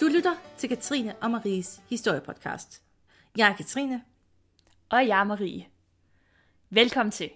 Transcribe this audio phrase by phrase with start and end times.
[0.00, 2.82] Du lytter til Katrine og Maries historiepodcast.
[3.36, 4.02] Jeg er Katrine.
[4.88, 5.66] Og jeg er Marie.
[6.70, 7.30] Velkommen til.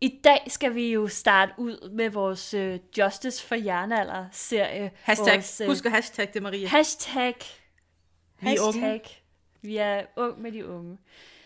[0.00, 4.90] I dag skal vi jo starte ud med vores uh, Justice for Jernalder-serie.
[5.02, 5.34] Hashtag.
[5.34, 6.68] Vores, uh, Husk at hashtag det, Marie.
[6.68, 7.34] Hashtag.
[8.40, 8.80] Vi er unge.
[8.80, 9.22] Hashtag.
[9.62, 10.98] Vi er ung med de unge.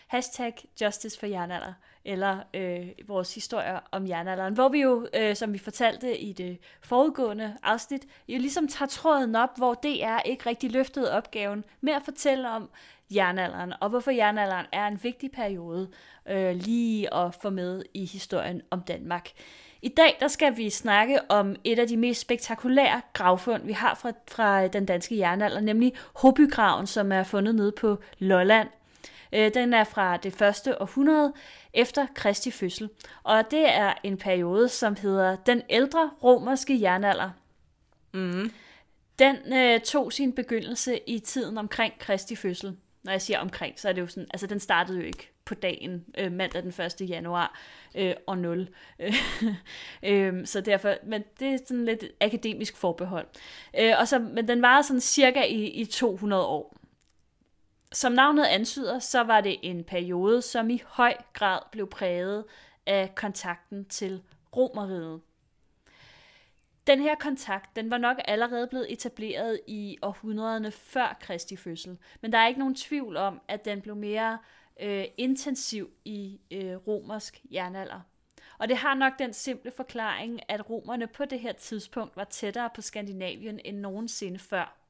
[0.07, 1.73] Hashtag Justice for Jernalder.
[2.05, 4.53] Eller øh, vores historier om jernalderen.
[4.53, 9.35] Hvor vi jo, øh, som vi fortalte i det foregående afsnit, jo ligesom tager tråden
[9.35, 12.69] op, hvor DR ikke rigtig løftede opgaven med at fortælle om
[13.15, 15.89] jernalderen, og hvorfor jernalderen er en vigtig periode
[16.29, 19.29] øh, lige at få med i historien om Danmark.
[19.81, 23.95] I dag der skal vi snakke om et af de mest spektakulære gravfund, vi har
[23.95, 28.67] fra, fra den danske jernalder, nemlig Hobygraven, som er fundet nede på Lolland.
[29.33, 31.33] Øh, Den er fra det første århundrede
[31.73, 32.89] efter Kristi fødsel,
[33.23, 37.29] og det er en periode, som hedder den ældre romerske jernalder.
[38.13, 38.51] Mm.
[39.19, 42.77] Den øh, tog sin begyndelse i tiden omkring Kristi fødsel.
[43.03, 45.53] Når jeg siger omkring, så er det jo sådan, altså den startede jo ikke på
[45.55, 47.09] dagen, øh, mandag den 1.
[47.09, 47.59] januar
[47.95, 48.69] øh, og 0.
[50.03, 53.27] øh, så derfor, men det er sådan lidt akademisk forbehold.
[53.79, 56.77] Øh, og så, men den var sådan cirka i, i 200 år.
[57.93, 62.45] Som navnet antyder, så var det en periode, som i høj grad blev præget
[62.85, 64.23] af kontakten til
[64.55, 65.21] Romeriet.
[66.87, 72.31] Den her kontakt, den var nok allerede blevet etableret i århundrederne før Kristi fødsel, men
[72.31, 74.37] der er ikke nogen tvivl om, at den blev mere
[74.81, 78.01] øh, intensiv i øh, romersk jernalder.
[78.57, 82.69] Og det har nok den simple forklaring, at romerne på det her tidspunkt var tættere
[82.75, 84.82] på Skandinavien end nogensinde før.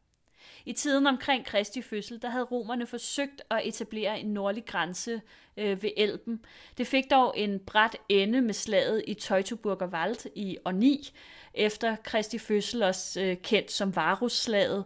[0.65, 5.21] I tiden omkring Kristi fødsel, der havde romerne forsøgt at etablere en nordlig grænse
[5.57, 6.45] øh, ved Elben.
[6.77, 11.13] Det fik dog en bræt ende med slaget i Teutoburger Wald i år 9,
[11.53, 14.83] efter Kristi fødsel også øh, kendt som Varusslaget,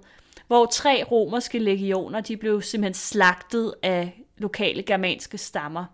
[0.48, 5.86] hvor tre romerske legioner de blev simpelthen slagtet af lokale germanske stammer.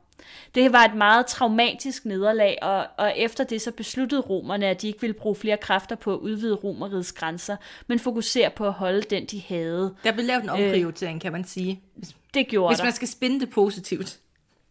[0.56, 4.88] Det var et meget traumatisk nederlag, og, og efter det så besluttede romerne, at de
[4.88, 7.58] ikke ville bruge flere kræfter på at udvide romerigets grænser,
[7.88, 9.96] men fokusere på at holde den, de havde.
[10.04, 11.82] Der blev lavet en omprioritering, øh, kan man sige.
[12.34, 12.84] Det gjorde hvis der.
[12.84, 14.20] man skal spinde det positivt.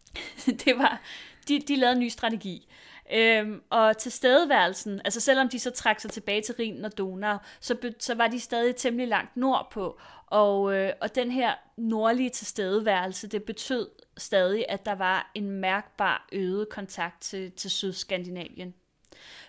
[0.64, 1.00] det var,
[1.48, 2.68] de, de lavede en ny strategi.
[3.14, 7.92] Øhm, og tilstedeværelsen, altså selvom de så trak sig tilbage til Rhinen og Donau, så,
[7.98, 10.00] så var de stadig temmelig langt nordpå.
[10.26, 16.28] Og, øh, og den her nordlige tilstedeværelse, det betød stadig, at der var en mærkbar
[16.32, 18.74] øget kontakt til, til Sydskandinavien.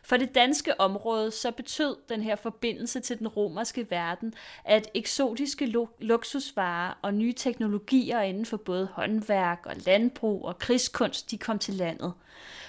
[0.03, 4.34] For det danske område så betød den her forbindelse til den romerske verden,
[4.66, 11.31] at eksotiske lu- luksusvarer og nye teknologier inden for både håndværk og landbrug og krigskunst,
[11.31, 12.13] de kom til landet.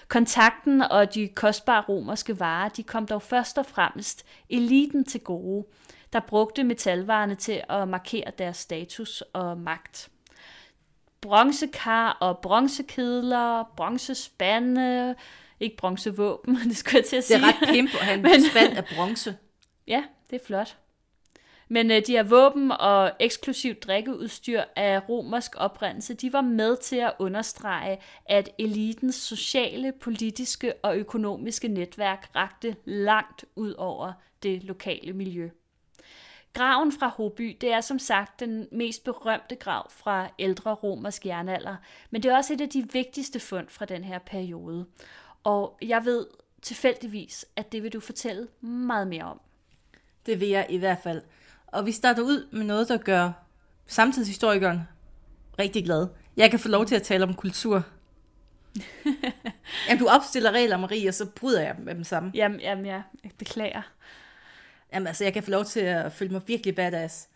[0.08, 5.66] Kontakten og de kostbare romerske varer, de kom dog først og fremmest eliten til gode,
[6.12, 10.08] der brugte metalvarerne til at markere deres status og magt
[11.20, 15.14] bronzekar og bronzekedler, bronzespande,
[15.60, 17.38] ikke bronzevåben, det skulle jeg til at Det sige.
[17.38, 19.36] er ret pimp at have en spand af bronze.
[19.86, 20.76] Ja, det er flot.
[21.68, 26.96] Men øh, de her våben og eksklusivt drikkeudstyr af romersk oprindelse, de var med til
[26.96, 35.12] at understrege, at elitens sociale, politiske og økonomiske netværk rakte langt ud over det lokale
[35.12, 35.50] miljø.
[36.52, 41.76] Graven fra Hoby, det er som sagt den mest berømte grav fra ældre romersk jernalder,
[42.10, 44.86] men det er også et af de vigtigste fund fra den her periode.
[45.44, 46.26] Og jeg ved
[46.62, 49.40] tilfældigvis, at det vil du fortælle meget mere om.
[50.26, 51.22] Det vil jeg i hvert fald.
[51.74, 53.32] Og vi starter ud med noget, der gør
[53.86, 54.80] samtidshistorikeren
[55.58, 56.06] rigtig glad.
[56.36, 57.82] Jeg kan få lov til at tale om kultur.
[59.88, 62.34] Jamen, du opstiller regler, Marie, og så bryder jeg med dem sammen.
[62.34, 63.02] Jamen, jamen jeg
[63.38, 63.82] beklager.
[64.92, 67.28] Jamen, altså, jeg kan få lov til at føle mig virkelig badass.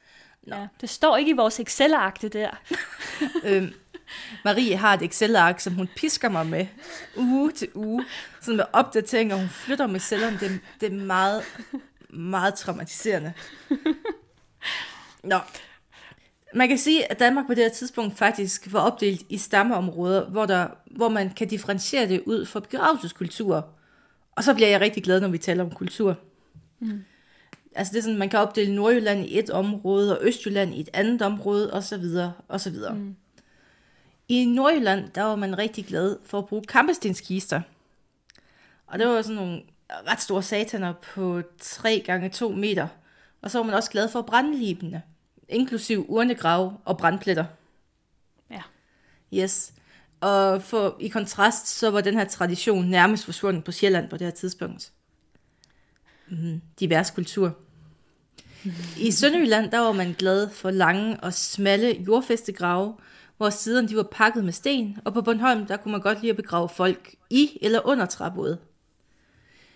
[0.43, 0.57] Nå.
[0.57, 2.51] Ja, det står ikke i vores Excel-ark, det der.
[3.45, 3.73] Øhm,
[4.45, 6.67] Marie har et Excel-ark, som hun pisker mig med
[7.17, 8.05] uge til uge.
[8.41, 10.39] Sådan med opdateringer, hun flytter med cellerne.
[10.41, 11.43] Det, det er meget,
[12.11, 13.33] meget traumatiserende.
[15.23, 15.39] Nå.
[16.55, 20.47] Man kan sige, at Danmark på det her tidspunkt faktisk var opdelt i stammeområder, hvor,
[20.47, 23.69] der, hvor man kan differentiere det ud fra begravelseskultur.
[24.33, 26.17] Og så bliver jeg rigtig glad, når vi taler om kultur.
[26.79, 27.05] Mm.
[27.75, 30.89] Altså det er sådan, man kan opdele Nordjylland i et område, og Østjylland i et
[30.93, 32.95] andet område, og så videre, og så videre.
[32.95, 33.17] Mm.
[34.29, 37.61] I Nordjylland, der var man rigtig glad for at bruge kampestenskister.
[38.87, 42.89] Og det var sådan nogle ret store sataner på 3 gange 2 meter.
[43.43, 45.03] Og så var man også glad for brandlibene,
[45.49, 47.45] inklusiv urnegrave og brandpletter.
[48.51, 48.63] Ja.
[49.35, 49.73] Yes.
[50.21, 54.27] Og for, i kontrast, så var den her tradition nærmest forsvundet på Sjælland på det
[54.27, 54.93] her tidspunkt.
[56.29, 57.57] Mm, divers kultur.
[58.99, 62.97] I Sønderjylland, der var man glad for lange og smalle jordfæstegrave,
[63.37, 66.31] hvor siderne de var pakket med sten, og på Bornholm, der kunne man godt lide
[66.31, 68.59] at begrave folk i eller under træbåde.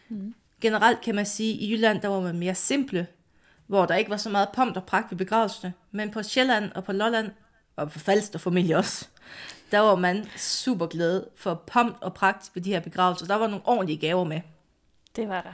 [0.08, 0.34] Mm.
[0.60, 3.06] Generelt kan man sige, at i Jylland, der var man mere simple,
[3.72, 6.84] hvor der ikke var så meget pomp og pragt ved begravelserne, men på Sjælland og
[6.84, 7.30] på Lolland,
[7.76, 9.08] og på Falster formentlig også,
[9.70, 13.26] der var man super glad for pomp og pragt ved de her begravelser.
[13.26, 14.40] Der var nogle ordentlige gaver med.
[15.16, 15.52] Det var der.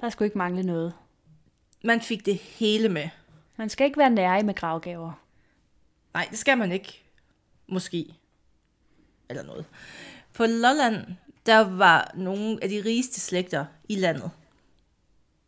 [0.00, 0.94] Der skulle ikke mangle noget.
[1.84, 3.08] Man fik det hele med.
[3.56, 5.12] Man skal ikke være nære med gravgaver.
[6.14, 7.02] Nej, det skal man ikke.
[7.66, 8.14] Måske.
[9.28, 9.64] Eller noget.
[10.32, 11.06] På Lolland,
[11.46, 14.30] der var nogle af de rigeste slægter i landet.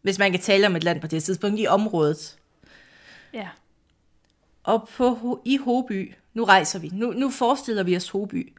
[0.04, 2.38] Hvis man kan tale om et land på det tidspunkt, i området.
[3.32, 3.48] Ja.
[4.62, 8.52] Og på, i Hoby, nu rejser vi, nu, nu forestiller vi os Hoby.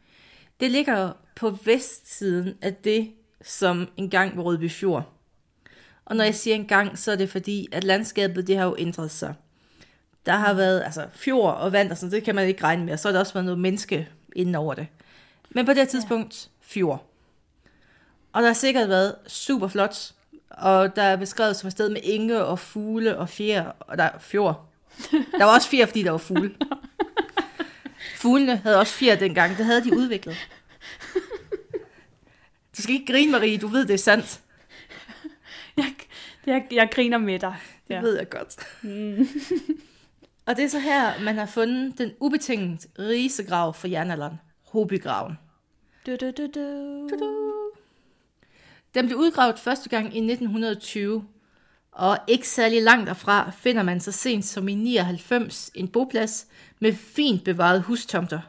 [0.60, 3.12] Det ligger på vestsiden af det,
[3.44, 5.12] som engang var Rødby Fjord.
[6.06, 9.12] Og når jeg siger engang, så er det fordi, at landskabet det har jo ændret
[9.12, 9.34] sig.
[10.26, 12.94] Der har været altså, fjord og vand, og sådan, det kan man ikke regne med,
[12.94, 14.88] og så har der også været noget menneske inden over det.
[15.50, 17.10] Men på det tidspunkt, fjord.
[18.34, 20.15] Og der har sikkert været super flot,
[20.58, 24.04] og der er beskrevet som et sted med enge og fugle og fjer, og der
[24.04, 24.66] er fjord.
[25.12, 26.56] Der var også fjer, fordi der var fugle.
[28.16, 30.36] Fuglene havde også fjer dengang, det havde de udviklet.
[32.78, 34.42] Du skal ikke grine, Marie, du ved, det er sandt.
[35.78, 35.96] Jeg,
[36.46, 37.56] jeg, jeg griner med dig.
[37.88, 38.02] Det ja.
[38.02, 38.56] ved jeg godt.
[38.82, 39.28] Mm.
[40.46, 44.40] og det er så her, man har fundet den ubetinget rigeste grav for jernalderen.
[44.72, 45.38] Hobygraven.
[46.06, 47.08] Du, du, du, du.
[47.10, 47.55] Du, du.
[48.96, 51.26] Den blev udgravet første gang i 1920,
[51.92, 56.48] og ikke særlig langt derfra finder man så sent som i 99 en boplads
[56.80, 58.40] med fint bevaret hustomter.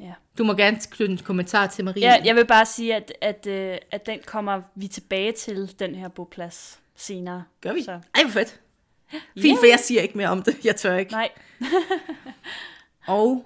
[0.00, 0.12] Ja.
[0.38, 2.02] Du må gerne knytte en kommentar til Marie.
[2.02, 5.94] Ja, jeg vil bare sige, at, at, øh, at den kommer vi tilbage til, den
[5.94, 7.44] her boplads, senere.
[7.60, 7.82] Gør vi?
[7.82, 7.90] Så.
[7.90, 8.60] Ej, hvor fedt.
[9.10, 9.58] Fint, yeah.
[9.58, 10.64] for jeg siger ikke mere om det.
[10.64, 11.12] Jeg tør ikke.
[11.12, 11.28] Nej.
[13.06, 13.44] og,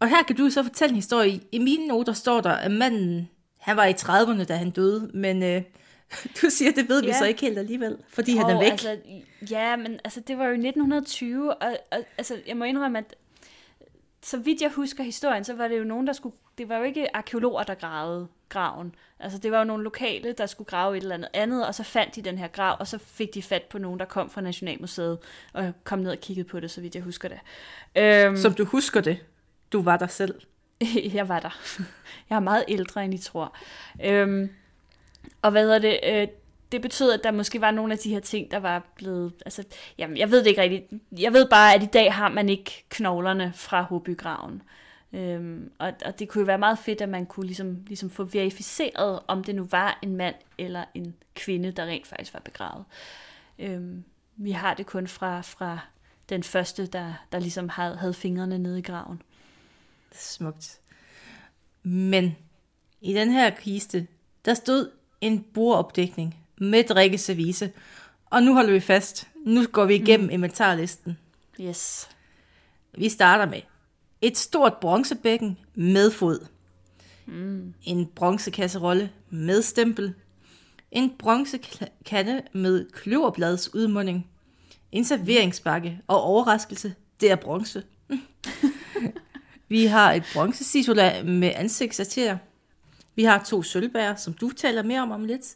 [0.00, 1.40] og her kan du så fortælle en historie.
[1.52, 3.28] I mine noter står der, at manden,
[3.62, 5.62] han var i 30'erne, da han døde, men øh,
[6.42, 7.18] du siger, det ved vi Ja.
[7.18, 8.70] så ikke helt alligevel, fordi Og han er væk.
[8.70, 8.96] Altså,
[9.50, 13.14] ja, men altså, det var jo i 1920, og, og altså, jeg må indrømme, at
[14.22, 16.34] så vidt jeg husker historien, så var det jo nogen, der skulle...
[16.58, 18.94] Det var jo ikke arkeologer, der gravede graven.
[19.20, 21.82] Altså, det var jo nogle lokale, der skulle grave et eller andet andet, og så
[21.82, 24.40] fandt de den her grav, og så fik de fat på nogen, der kom fra
[24.40, 25.18] Nationalmuseet,
[25.52, 27.38] og kom ned og kiggede på det, så vidt jeg husker det.
[28.02, 29.18] Øhm, Som du husker det.
[29.72, 30.34] Du var der selv.
[31.14, 31.58] jeg var der.
[32.30, 33.56] Jeg er meget ældre, end I tror.
[34.04, 34.50] Øhm,
[35.42, 36.00] og hvad hedder det?
[36.06, 36.28] Øh,
[36.72, 39.32] det betød, at der måske var nogle af de her ting, der var blevet...
[39.44, 39.64] Altså,
[39.98, 40.84] jamen, jeg ved det ikke rigtigt.
[41.18, 44.62] Jeg ved bare, at i dag har man ikke knoglerne fra Hobygraven.
[45.12, 48.24] Øhm, og, og det kunne jo være meget fedt, at man kunne ligesom, ligesom få
[48.24, 52.84] verificeret, om det nu var en mand eller en kvinde, der rent faktisk var begravet.
[53.58, 54.04] Øhm,
[54.36, 55.78] vi har det kun fra, fra
[56.28, 59.22] den første, der, der ligesom havde, havde fingrene nede i graven.
[60.14, 60.80] Smukt.
[61.82, 62.36] Men
[63.00, 64.06] i den her kiste,
[64.44, 67.72] der stod en bordopdækning med drikkeservice.
[68.26, 69.28] Og nu holder vi fast.
[69.46, 70.32] Nu går vi igennem mm.
[70.32, 71.18] inventarlisten.
[71.60, 72.08] Yes.
[72.98, 73.60] Vi starter med
[74.20, 76.46] et stort bronzebækken med fod.
[77.26, 77.74] Mm.
[77.82, 80.14] En bronzekasserolle med stempel.
[80.90, 84.26] En bronzekande med kløverbladets udmunding.
[84.92, 87.82] En serveringsbakke og overraskelse, det er bronze.
[89.72, 92.38] Vi har et bronzesisula med ansigtsater.
[93.14, 95.54] Vi har to sølvbær, som du taler mere om om lidt.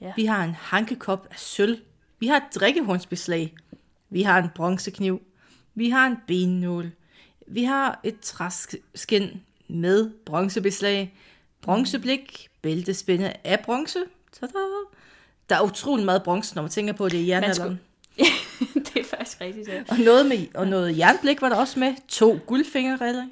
[0.00, 0.12] Ja.
[0.16, 1.78] Vi har en hankekop af sølv.
[2.20, 3.54] Vi har et drikkehornsbeslag.
[4.10, 5.22] Vi har en bronzekniv.
[5.74, 6.90] Vi har en bennål.
[7.46, 11.14] Vi har et træskin med bronzebeslag.
[11.60, 12.48] Bronzeblik.
[12.62, 13.98] Bæltespænde af bronze.
[14.40, 14.52] Tada!
[15.48, 17.80] Der er utrolig meget bronze, når man tænker på det i jernalderen.
[18.94, 19.82] det er faktisk rigtigt, ja.
[19.88, 21.94] Og noget, med, og noget jernblik var der også med.
[22.08, 23.26] To guldfingerriller.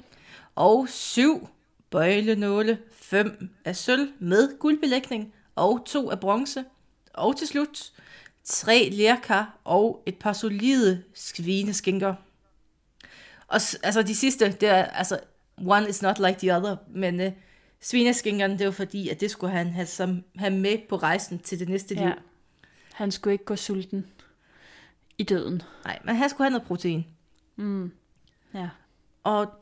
[0.57, 1.49] Og syv
[1.89, 2.79] bøjlenåle.
[2.91, 5.33] Fem af sølv med guldbelægning.
[5.55, 6.65] Og to af bronze.
[7.13, 7.91] Og til slut
[8.43, 12.15] tre lærkar og et par solide svineskinker.
[13.47, 15.19] Og altså de sidste, det er altså
[15.57, 17.31] one is not like the other, men uh,
[17.81, 21.59] svineskinkerne, det var fordi, at det skulle han have, som, have med på rejsen til
[21.59, 22.03] det næste liv.
[22.03, 22.13] ja.
[22.93, 24.05] Han skulle ikke gå sulten
[25.17, 25.61] i døden.
[25.85, 27.05] Nej, men han skulle have noget protein.
[28.53, 28.69] Ja.
[29.23, 29.53] Og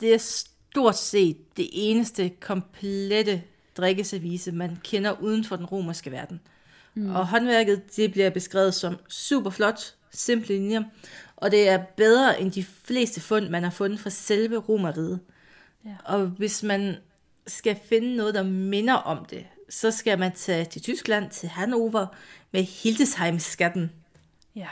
[0.00, 3.42] det er stort set det eneste komplette
[3.76, 6.40] drikkeservice, man kender uden for den romerske verden.
[6.94, 7.14] Mm.
[7.14, 10.82] Og håndværket, det bliver beskrevet som super flot, simple linjer,
[11.36, 15.20] og det er bedre end de fleste fund, man har fundet fra selve romeriet.
[15.84, 15.94] Ja.
[16.04, 16.96] Og hvis man
[17.46, 22.06] skal finde noget, der minder om det, så skal man tage til Tyskland, til Hannover,
[22.52, 23.90] med Hildesheim-skatten.
[24.56, 24.68] Ja.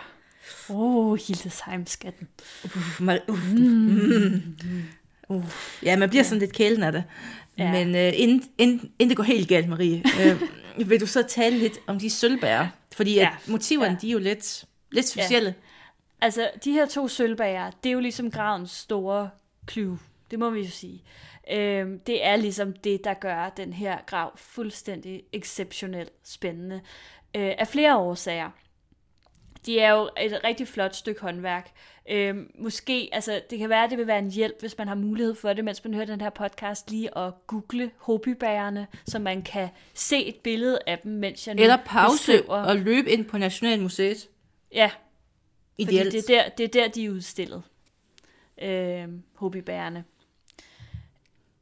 [0.68, 2.28] Åh, oh, Hildesheim-skatten.
[2.64, 4.56] Uh, Mar- uh, mm.
[5.28, 5.44] Uh.
[5.82, 6.28] Ja, man bliver ja.
[6.28, 7.04] sådan lidt kælen af det.
[7.58, 7.72] Ja.
[7.72, 10.02] Men uh, inden, inden, inden det går helt galt, Marie,
[10.78, 12.68] uh, vil du så tale lidt om de sølvbærer?
[12.92, 13.28] Fordi ja.
[13.42, 13.98] at motiverne, ja.
[14.00, 15.48] de er jo lidt, lidt specielle.
[15.48, 16.24] Ja.
[16.24, 19.30] Altså, de her to sølvbærer, det er jo ligesom gravens store
[19.70, 19.98] clue.
[20.30, 21.02] Det må vi jo sige.
[21.50, 26.80] Øh, det er ligesom det, der gør den her grav fuldstændig exceptionelt spændende.
[27.34, 28.50] Øh, af flere årsager.
[29.66, 31.70] De er jo et rigtig flot stykke håndværk.
[32.10, 34.94] Øh, måske, altså det kan være, at det vil være en hjælp, hvis man har
[34.94, 39.42] mulighed for det, mens man hører den her podcast, lige at google hobybærerne, så man
[39.42, 42.44] kan se et billede af dem, mens jeg nu Eller pause besøger.
[42.62, 44.28] og løbe ind på Nationalmuseet.
[44.74, 44.90] Ja,
[45.78, 46.06] Ideelt.
[46.06, 47.62] fordi det er, der, det er der, de er udstillet.
[48.62, 50.04] Øh, hobybærerne.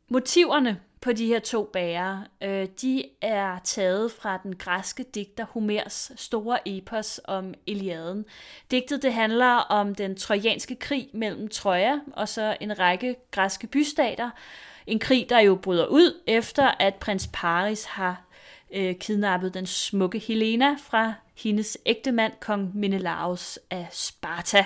[0.09, 6.13] Motiverne på de her to bærer, øh, de er taget fra den græske digter Homers
[6.17, 8.25] store epos om Iliaden.
[8.71, 14.31] Digtet det handler om den trojanske krig mellem Troja og så en række græske bystater.
[14.87, 18.25] En krig, der jo bryder ud efter, at prins Paris har
[18.75, 24.65] øh, kidnappet den smukke Helena fra hendes ægtemand, kong Menelaus af Sparta.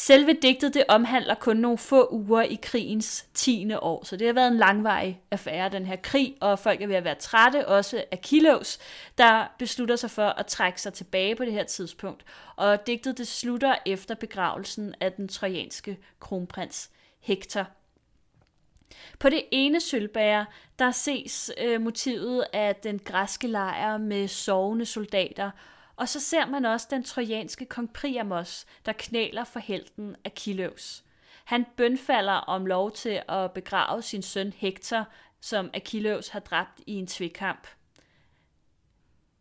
[0.00, 3.72] Selve digtet det omhandler kun nogle få uger i krigens 10.
[3.74, 6.94] år, så det har været en langvarig affære, den her krig, og folk er ved
[6.94, 8.78] at være trætte, også af Kilos,
[9.18, 12.24] der beslutter sig for at trække sig tilbage på det her tidspunkt.
[12.56, 16.90] Og digtet det slutter efter begravelsen af den trojanske kronprins
[17.20, 17.66] Hector.
[19.18, 20.46] På det ene sølvbære,
[20.78, 25.50] der ses øh, motivet af den græske lejr med sovende soldater
[26.00, 31.04] og så ser man også den trojanske kong Priamos, der knæler for helten Achilleus.
[31.44, 35.08] Han bønfalder om lov til at begrave sin søn Hektor,
[35.40, 37.66] som Achilleus har dræbt i en tvekamp.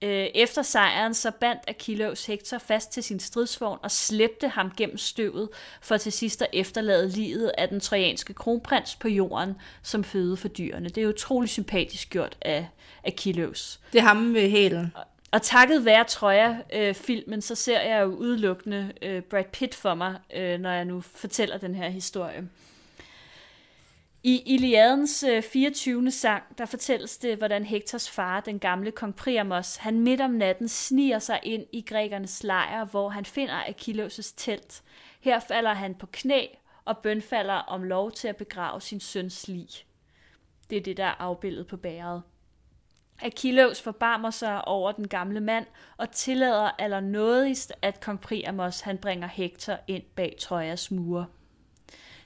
[0.01, 4.97] Øh, efter sejren så bandt Achilleus Hektor fast til sin stridsvogn og slæbte ham gennem
[4.97, 5.49] støvet,
[5.81, 10.47] for til sidst at efterlade livet af den trojanske kronprins på jorden som føde for
[10.47, 10.89] dyrene.
[10.89, 12.67] Det er utrolig sympatisk gjort af
[13.03, 13.79] Achilleus.
[13.93, 14.91] Det er ham med hælen.
[14.95, 15.03] Og
[15.37, 20.71] takket være Troja-filmen, så ser jeg jo udelukkende øh, Brad Pitt for mig, øh, når
[20.71, 22.49] jeg nu fortæller den her historie.
[24.23, 26.11] I Iliadens øh, 24.
[26.11, 30.67] Sang, der fortælles det, hvordan Hektors far, den gamle kong Priamos, han midt om natten
[30.67, 34.83] sniger sig ind i grækernes lejr, hvor han finder Achilles' telt.
[35.19, 36.45] Her falder han på knæ
[36.85, 39.69] og bønfalder om lov til at begrave sin søns lig.
[40.69, 42.23] Det er det, der er afbildet på bæret.
[43.21, 45.65] Achilleus forbarmer sig over den gamle mand
[45.97, 51.25] og tillader allernådigst, at kong Priamos han bringer Hektor ind bag Trojas mure.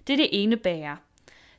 [0.08, 0.98] Det er det ene bære.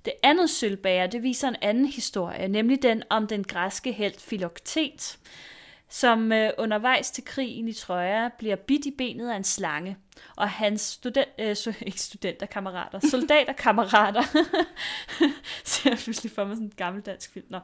[0.04, 5.18] Det andet sølvbære, det viser en anden historie, nemlig den om den græske held Philoktet,
[5.94, 9.96] som øh, undervejs til krigen i Troja bliver bidt i benet af en slange,
[10.36, 14.22] og hans student, øh, so, ikke studenterkammerater, soldaterkammerater,
[15.64, 17.58] ser jeg pludselig for mig sådan en gammel dansk film, Nå.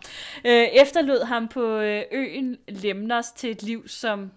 [0.45, 4.31] Øh, efterlod ham på øh, øen Lemnos til et liv som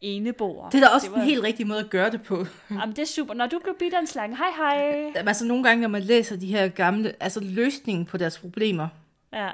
[0.00, 0.70] eneboer.
[0.70, 1.20] Det er da også det var...
[1.20, 2.46] en helt rigtig måde at gøre det på.
[2.70, 3.34] Jamen, det er super.
[3.34, 5.12] Når du blev bidt af en slange, hej hej.
[5.26, 8.88] Altså nogle gange, når man læser de her gamle, altså løsningen på deres problemer,
[9.32, 9.50] ja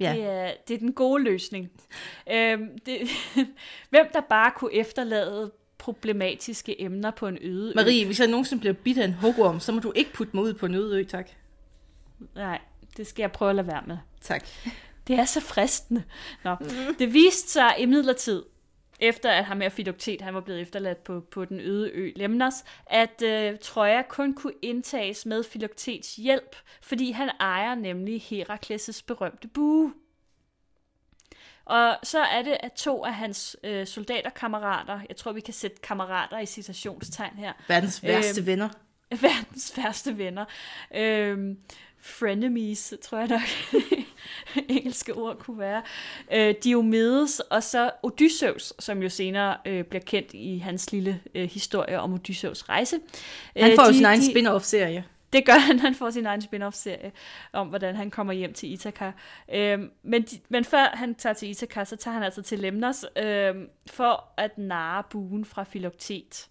[0.00, 0.12] Ja.
[0.12, 1.70] Det, er, det er den gode løsning.
[2.32, 2.98] Øhm, det,
[3.90, 8.06] hvem der bare kunne efterlade problematiske emner på en øde Marie, ø.
[8.06, 10.54] hvis jeg nogensinde bliver bidt af en hugorm, så må du ikke putte mig ud
[10.54, 11.30] på en øde ø, tak.
[12.34, 12.58] Nej,
[12.96, 13.98] det skal jeg prøve at lade være med.
[14.20, 14.46] Tak.
[15.06, 16.02] Det er så fristende.
[16.44, 16.56] Nå.
[16.98, 18.42] Det viste sig imidlertid,
[19.00, 22.54] efter at ham med Fidoktet, han var blevet efterladt på, på den øde ø Lemnos,
[22.86, 29.48] at øh, Troja kun kunne indtages med Filoktets hjælp, fordi han ejer nemlig Herakles' berømte
[29.48, 29.92] bue.
[31.64, 35.76] Og så er det, at to af hans øh, soldaterkammerater, jeg tror, vi kan sætte
[35.82, 37.52] kammerater i citationstegn her.
[37.68, 38.68] Verdens værste øh, venner.
[39.22, 40.44] Verdens værste venner.
[40.94, 41.56] Øh,
[42.00, 43.40] frenemies, tror jeg nok,
[44.68, 45.82] engelske ord kunne være.
[46.32, 51.50] Øh, Diomedes og så Odysseus, som jo senere øh, bliver kendt i hans lille øh,
[51.50, 53.00] historie om Odysseus rejse.
[53.56, 55.04] Han får øh, de, jo sin egen de, spin-off-serie.
[55.32, 57.12] Det gør han, han får sin egen spin-off-serie
[57.52, 59.12] om, hvordan han kommer hjem til Ithaka.
[59.54, 63.68] Øhm, men, men før han tager til Ithaka, så tager han altså til Lemnos øhm,
[63.90, 66.48] for at narre buen fra Filoktet.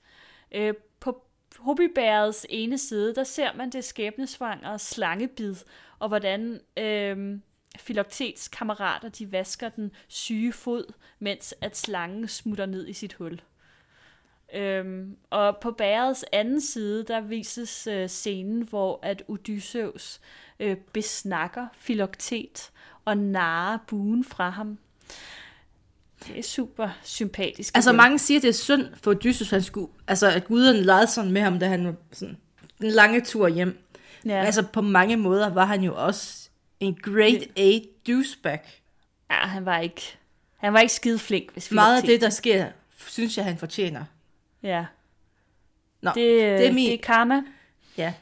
[0.51, 1.23] Øh, på
[1.59, 5.55] Hobibærets ene side, der ser man det skæbnesvangre slangebid,
[5.99, 7.41] og hvordan øhm,
[7.77, 13.41] Filoktets kammerater, de vasker den syge fod, mens at slangen smutter ned i sit hul.
[14.53, 20.19] Øhm, og på bærets anden side, der vises øh, scenen, hvor at Odysseus
[20.59, 22.71] øh, besnakker Filoktet
[23.05, 24.77] og narer buen fra ham.
[26.27, 27.75] Det er super sympatisk.
[27.75, 31.31] Altså mange siger, det er synd for Odysseus, han skulle, altså at guderne legede sådan
[31.31, 32.37] med ham, da han var sådan
[32.81, 33.77] den lange tur hjem.
[34.25, 34.29] Ja.
[34.29, 34.45] Ja.
[34.45, 36.48] Altså på mange måder var han jo også
[36.79, 38.59] en great A douchebag.
[39.31, 40.17] ja, han var ikke,
[40.57, 42.71] han var ikke skide flink, hvis vi Meget af det, der sker,
[43.07, 44.05] synes jeg, han fortjener.
[44.63, 44.85] Ja.
[46.01, 46.15] Nå, Det,
[46.59, 46.85] det, er min...
[46.89, 47.41] det er karma.
[47.97, 48.13] Ja.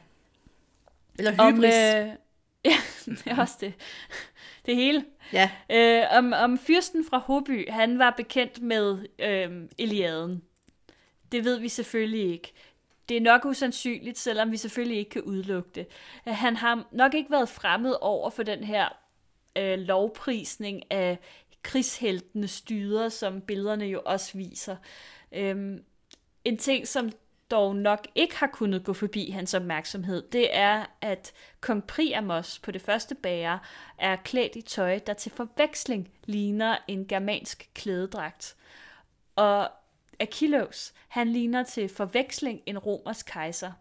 [1.18, 1.74] Eller Om, hybris.
[1.74, 2.08] øh,
[2.70, 3.72] ja, det er også det.
[4.66, 5.04] Det hele.
[5.32, 5.50] Ja.
[5.70, 10.42] Øh, om, om fyrsten fra Hoby, han var bekendt med øh, Eliaden.
[11.32, 12.52] Det ved vi selvfølgelig ikke.
[13.08, 15.86] Det er nok usandsynligt, selvom vi selvfølgelig ikke kan udelukke det.
[16.24, 18.88] Han har nok ikke været fremmed over for den her
[19.58, 21.18] øh, lovprisning af
[21.62, 24.76] krigsheltene styder, som billederne jo også viser.
[25.32, 25.84] Øhm,
[26.44, 27.12] en ting, som
[27.50, 32.70] dog nok ikke har kunnet gå forbi hans opmærksomhed, det er, at kong Priamos på
[32.70, 33.58] det første bære
[33.98, 38.56] er klædt i tøj, der til forveksling ligner en germansk klædedragt.
[39.36, 39.70] Og
[40.20, 43.72] Achilles, han ligner til forveksling en romersk kejser.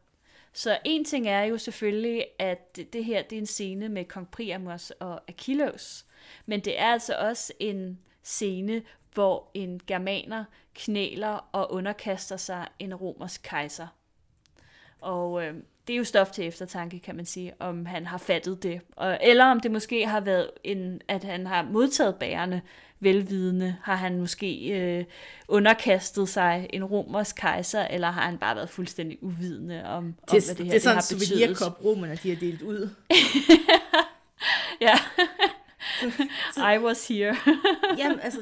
[0.53, 4.31] Så en ting er jo selvfølgelig, at det her det er en scene med kong
[4.31, 6.05] Priamos og Achilles.
[6.45, 8.81] Men det er altså også en scene,
[9.13, 13.87] hvor en germaner knæler og underkaster sig en romersk kejser.
[15.01, 15.53] Og øh,
[15.87, 18.81] det er jo stof til eftertanke, kan man sige, om han har fattet det.
[18.95, 22.61] Og, eller om det måske har været, en, at han har modtaget bærende
[22.99, 23.75] velvidende.
[23.83, 25.05] Har han måske øh,
[25.47, 30.45] underkastet sig en romersk kejser, eller har han bare været fuldstændig uvidende om, om Det,
[30.45, 31.27] hvad det her det er sådan en har betydet?
[31.27, 32.89] souvenirkop, romerne de har delt ud.
[34.81, 34.93] Ja.
[36.75, 37.35] I was here.
[37.99, 38.39] Jamen, altså,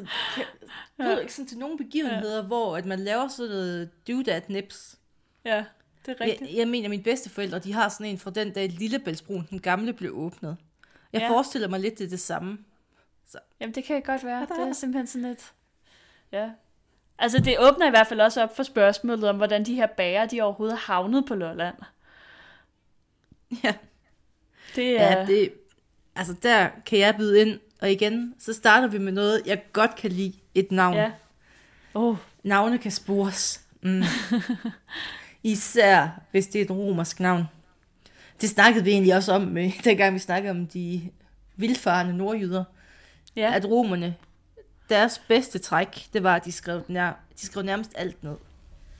[0.97, 2.41] kan, du ikke sådan til nogle begivenheder, ja.
[2.41, 4.97] hvor at man laver sådan noget do-that nips.
[5.45, 5.65] ja,
[6.05, 6.49] det er rigtigt.
[6.51, 9.93] Jeg, jeg mener, mine bedsteforældre, de har sådan en fra den dag Lillebæltsbroen, den gamle,
[9.93, 10.57] blev åbnet.
[11.13, 11.25] Jeg Ja.
[11.27, 11.31] ja.
[11.33, 12.57] forestiller mig lidt, det er det samme.
[13.61, 14.41] Jamen, det kan godt være.
[14.41, 15.53] Det er simpelthen sådan lidt...
[16.31, 16.49] Ja.
[17.19, 20.25] Altså, det åbner i hvert fald også op for spørgsmålet om, hvordan de her bager,
[20.25, 21.75] de overhovedet havnet på Lolland.
[23.49, 23.63] Det
[24.93, 25.19] Ja, er...
[25.19, 25.53] ja det,
[26.15, 27.59] altså der kan jeg byde ind.
[27.81, 30.33] Og igen, så starter vi med noget, jeg godt kan lide.
[30.53, 30.95] Et navn.
[30.95, 31.11] Ja.
[31.93, 33.61] Oh, Navne kan spores.
[33.81, 34.03] Mm.
[35.45, 37.43] Især hvis det er et romersk navn.
[38.41, 41.09] Det snakkede vi egentlig også om, øh, dengang vi snakkede om de
[41.55, 42.63] vildfarende nordjyder.
[43.35, 43.51] ja.
[43.55, 44.15] At romerne,
[44.89, 48.35] deres bedste træk, det var, at de skrev, nær, de skrev nærmest alt ned.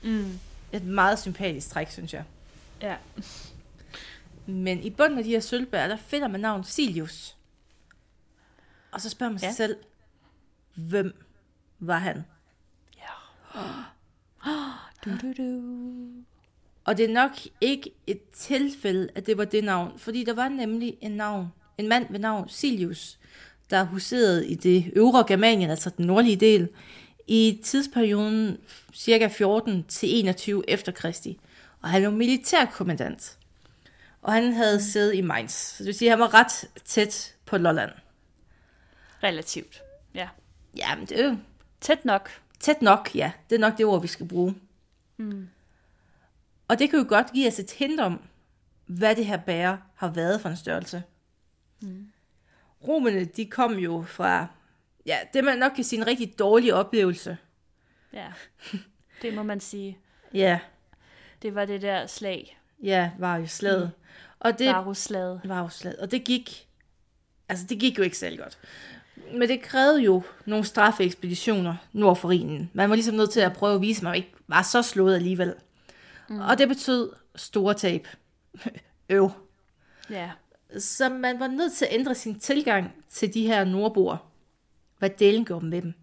[0.02, 0.38] Mm.
[0.72, 2.24] Et meget sympatisk træk, synes jeg.
[2.82, 2.96] ja.
[4.46, 7.36] Men i bunden af de her sølvbær, der finder man navnet Silius.
[8.92, 9.52] Og så spørger man sig Ja.
[9.52, 9.76] selv,
[10.74, 11.22] hvem
[11.78, 12.24] var han?
[15.04, 15.62] Du, du, du.
[16.86, 20.48] Og det er nok ikke et tilfælde, at det var det navn, fordi der var
[20.48, 23.18] nemlig en navn, en mand ved navn Silius,
[23.70, 26.68] der huserede i det øvre Germanien, altså den nordlige del,
[27.26, 28.58] i tidsperioden
[28.94, 31.38] cirka 14 til 21 efter Kristi.
[31.82, 33.38] Og han var militærkommandant.
[34.22, 35.52] Og han havde siddet i Mainz.
[35.52, 37.90] Så det vil sige, at han var ret tæt på Lolland.
[39.22, 39.82] Relativt.
[40.14, 40.28] Ja.
[40.76, 41.36] Jamen, det er jo
[41.80, 42.30] Tæt nok.
[42.60, 43.32] tæt nok, ja.
[43.50, 44.54] Det er nok det ord, vi skal bruge.
[45.16, 45.48] Mm.
[46.68, 48.20] Og det kan jo godt give os et hint om,
[48.86, 51.02] hvad det her bære har været for en størrelse.
[51.82, 52.06] Mm.
[52.88, 54.46] Romerne, de kom jo fra,
[55.06, 57.36] ja, det man nok kan sige en rigtig dårlig oplevelse.
[58.12, 58.26] Ja.
[59.22, 59.98] Det må man sige.
[60.34, 60.58] Ja,
[61.42, 62.58] Det var det der slag.
[62.82, 63.82] ja, var jo slaget.
[63.96, 64.02] Mm.
[64.38, 64.66] Og det
[65.44, 65.98] var jo slaget.
[65.98, 66.68] Og det gik,
[67.48, 68.58] altså det gik jo ikke særlig godt.
[69.32, 72.70] Men det krævede jo nogle straffeekspeditioner nord for Rhinen.
[72.74, 75.14] Man var ligesom nødt til at prøve at vise, at man ikke var så slået
[75.14, 75.54] alligevel.
[76.28, 76.40] Mm.
[76.40, 78.08] Og det betød store tab.
[79.08, 79.30] Øv.
[80.10, 80.30] Ja.
[80.78, 84.16] Så man var nødt til at ændre sin tilgang til de her nordboer.
[84.98, 85.94] Hvad delen gjorde med dem.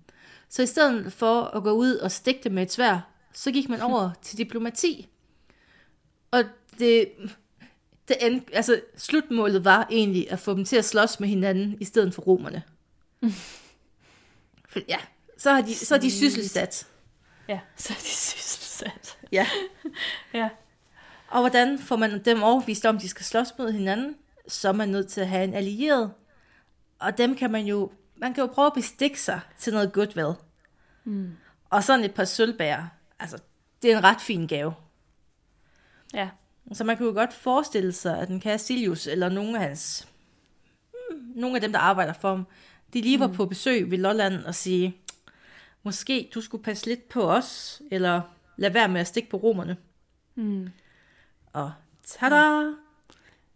[0.49, 3.69] Så i stedet for at gå ud og stikke dem med et svær, så gik
[3.69, 5.07] man over til diplomati.
[6.31, 6.43] Og
[6.79, 7.12] det,
[8.07, 11.86] det end, altså, slutmålet var egentlig at få dem til at slås med hinanden i
[11.86, 12.63] stedet for romerne.
[14.69, 14.97] For, ja,
[15.38, 16.88] så har de, så er de sysselsat.
[17.47, 19.17] Ja, så er de sysselsat.
[19.33, 19.47] Ja.
[20.33, 20.49] Ja.
[21.27, 24.15] Og hvordan får man dem overbevist om, de skal slås mod hinanden?
[24.47, 26.13] Så er man nødt til at have en allieret.
[26.99, 30.15] Og dem kan man jo, man kan jo prøve at bestikke sig til noget godt
[30.15, 30.33] ved.
[31.03, 31.31] Mm.
[31.69, 33.37] Og sådan et par sølvbær, altså,
[33.81, 34.73] det er en ret fin gave.
[36.13, 36.29] Ja.
[36.73, 40.07] Så man kan jo godt forestille sig, at den kære Silius, eller nogle af hans,
[41.35, 42.47] nogle af dem, der arbejder for ham,
[42.93, 43.35] de lige var mm.
[43.35, 44.97] på besøg ved Lolland og sige,
[45.83, 48.21] måske du skulle passe lidt på os, eller
[48.57, 49.77] lad være med at stikke på romerne.
[50.35, 50.69] Mm.
[51.53, 51.71] Og
[52.07, 52.35] tada!
[52.35, 52.73] Det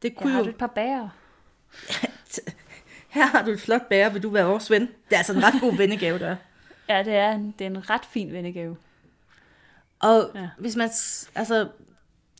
[0.03, 0.45] Jeg kunne har jo...
[0.45, 1.09] du et par bager.
[3.09, 4.81] Her har du et flot bære, vil du være vores ven?
[4.81, 6.35] Det er altså en ret god vennegave, der.
[6.89, 8.77] Ja, det er en, det er en ret fin vennegave.
[9.99, 10.49] Og Ja.
[10.57, 10.89] hvis man,
[11.35, 11.55] altså,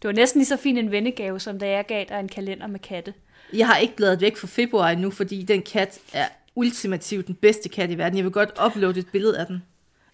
[0.02, 2.68] Det var næsten lige så fin en vennegave, som da jeg gav dig en kalender
[2.68, 3.14] med katte.
[3.54, 7.70] jeg har ikke bladet væk fra februar endnu, fordi den kat er ultimativt den bedste
[7.70, 8.18] kat i verden.
[8.18, 9.64] Jeg vil godt uploade et billede af den.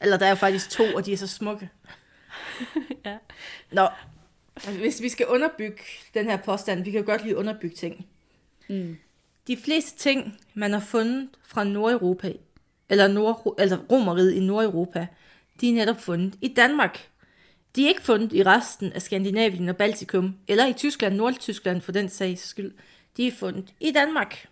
[0.01, 1.69] Eller der er jo faktisk to, og de er så smukke.
[3.05, 3.17] Ja.
[3.71, 3.87] Nå,
[4.55, 5.81] altså, hvis vi skal underbygge
[6.13, 8.07] den her påstand, vi kan jo godt lige underbygge ting.
[8.69, 8.97] Mm.
[9.47, 12.33] De fleste ting, man har fundet fra Nordeuropa,
[12.89, 15.07] eller, Nord, altså Romeriet i Nordeuropa,
[15.61, 17.09] de er netop fundet i Danmark.
[17.75, 21.91] De er ikke fundet i resten af Skandinavien og Baltikum, eller i Tyskland, Nordtyskland for
[21.91, 22.71] den sags skyld.
[23.17, 24.47] De er fundet i Danmark.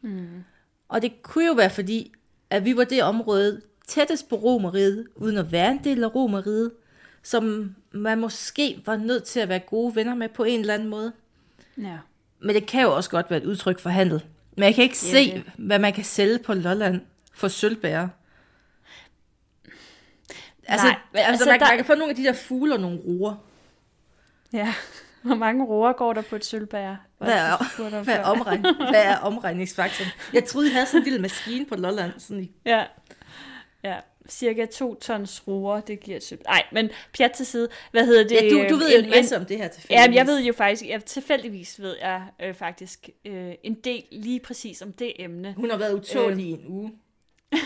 [0.00, 0.44] Mm.
[0.88, 2.12] Og det kunne jo være fordi,
[2.50, 6.72] at vi var det område tættest på Romeriet, uden at være en del af Romeriet,
[7.24, 10.88] som man måske var nødt til at være gode venner med på en eller anden
[10.88, 11.12] måde.
[11.78, 11.98] Ja.
[12.40, 14.24] Men det kan jo også godt være et udtryk for handel.
[14.56, 15.42] Men jeg kan ikke er se, det.
[15.58, 17.00] hvad man kan sælge på Lolland
[17.34, 18.08] for sølvbærer.
[20.66, 22.80] Altså, Nej, altså, altså, man, der- man kan få nogle af de der fugle og
[22.80, 23.34] nogle roer.
[24.52, 24.74] ja.
[25.22, 26.96] Hvor mange roer går der på et sølvbær?
[27.18, 28.60] Hvad er, Hvad hvad er, omregn,
[28.90, 30.10] hvad er omregningsfaktoren?
[30.32, 32.12] Jeg troede, jeg havde sådan en lille maskine på Lolland.
[32.18, 32.84] Sådan i, Ja.
[33.84, 33.96] Ja,
[34.28, 36.40] cirka to tons roer, det giver sølv.
[36.46, 37.68] Nej, men pjat til side.
[37.90, 38.32] Hvad hedder det?
[38.32, 40.06] ja, du, du ved jo En- masse om det her Ja, tilfældigvis.
[40.08, 44.40] men jeg ved jo faktisk, jeg, tilfældigvis ved jeg øh, faktisk øh, en del lige
[44.40, 45.54] præcis om det emne.
[45.56, 46.92] Hun har været utålig i en uge.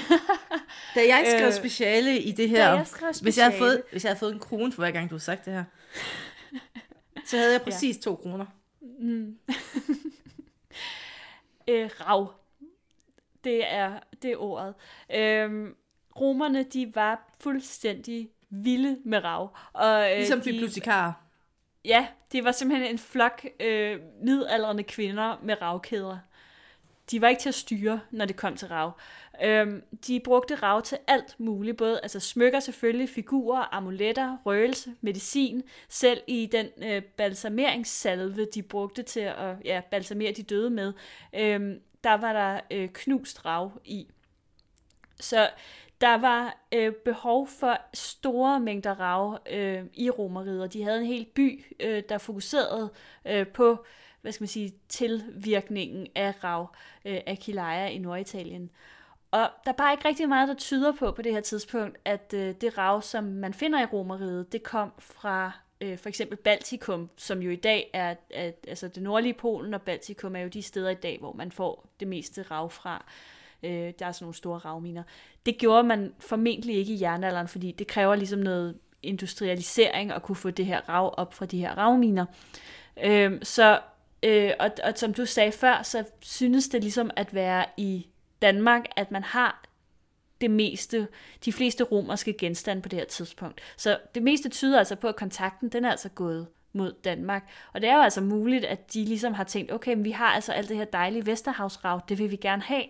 [0.95, 3.83] Da jeg skrev Øh, speciale i det her, jeg skrev hvis jeg, havde speciale- fået,
[3.91, 5.65] hvis jeg havde fået en krone for hver gang, du har sagt det her,
[7.27, 8.47] så havde jeg præcis to kroner.
[9.01, 9.39] Mm.
[11.69, 12.33] øh, rav.
[13.45, 14.75] Det er, det er ordet.
[15.15, 15.75] Øhm,
[16.21, 19.57] romerne, de var fuldstændig vilde med rav.
[19.73, 21.13] Og, øh, Ligesom de, bibliotekarer.
[21.85, 26.19] Ja, det var simpelthen en flok øh, midaldrende kvinder med ravkæder.
[27.11, 28.93] De var ikke til at styre, når det kom til rav.
[29.43, 35.63] Øhm, de brugte rav til alt muligt, både altså smykker selvfølgelig, figurer, amuletter, røgelse, medicin,
[35.89, 40.93] selv i den øh, balsameringssalve, de brugte til at ja, balsamere de døde med,
[41.35, 44.07] øhm, der var der øh, knust rav i.
[45.21, 45.51] Så
[46.01, 51.07] der var øh, behov for store mængder rav øh, i Romeriet, og de havde en
[51.07, 52.91] hel by, øh, der fokuserede
[53.25, 53.85] øh, på
[54.21, 58.71] hvad skal man sige, tilvirkningen af rav øh, af Kilaia i Norditalien.
[59.31, 62.35] Og der er bare ikke rigtig meget, der tyder på på det her tidspunkt, at
[62.35, 67.11] øh, det rav, som man finder i Romeriet, det kom fra øh, for eksempel Baltikum,
[67.17, 70.63] som jo i dag er, at, altså det nordlige Polen, og Baltikum er jo de
[70.63, 73.05] steder i dag, hvor man får det meste rav fra.
[73.09, 75.03] Øh, Øh, der er sådan nogle store ravminer.
[75.47, 80.37] Det gjorde man formentlig ikke i jernalderen, fordi det kræver ligesom noget industrialisering at kunne
[80.37, 82.27] få det her rav op fra de her ravminer.
[83.05, 83.81] Øh, så,
[84.23, 88.07] øh, og, og som du sagde før, så synes det ligesom at være i
[88.43, 89.65] Danmark, at man har
[90.41, 91.09] det meste,
[91.45, 93.61] de fleste romerske genstande på det her tidspunkt.
[93.77, 96.47] Så det meste tyder altså på, at kontakten, den er altså gået
[96.79, 97.51] mod Danmark.
[97.73, 100.27] Og det er jo altså muligt, at de ligesom har tænkt, okay, men vi har
[100.27, 102.85] altså alt det her dejlige Vesterhavsrav, det vil vi gerne have.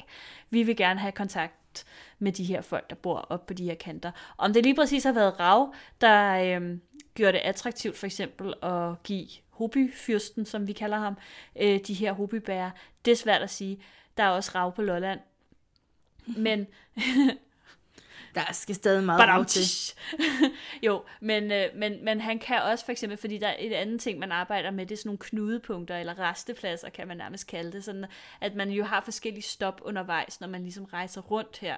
[0.50, 1.86] Vi vil gerne have kontakt
[2.18, 4.10] med de her folk, der bor op på de her kanter.
[4.38, 6.80] Om det lige præcis har været rav, der øhm,
[7.14, 11.16] gjorde det attraktivt for eksempel at give hobyfyrsten, som vi kalder ham,
[11.60, 12.70] øh, de her hobybærer,
[13.04, 13.82] det er svært at sige.
[14.16, 15.20] Der er også rav på Lolland.
[16.46, 16.66] Men
[18.34, 19.62] Der skal stadig meget rav til.
[20.86, 24.00] jo, men, øh, men, men han kan også for eksempel, fordi der er et andet
[24.00, 27.72] ting, man arbejder med, det er sådan nogle knudepunkter, eller restepladser, kan man nærmest kalde
[27.72, 28.06] det, sådan
[28.40, 31.76] at man jo har forskellige stop undervejs, når man ligesom rejser rundt her.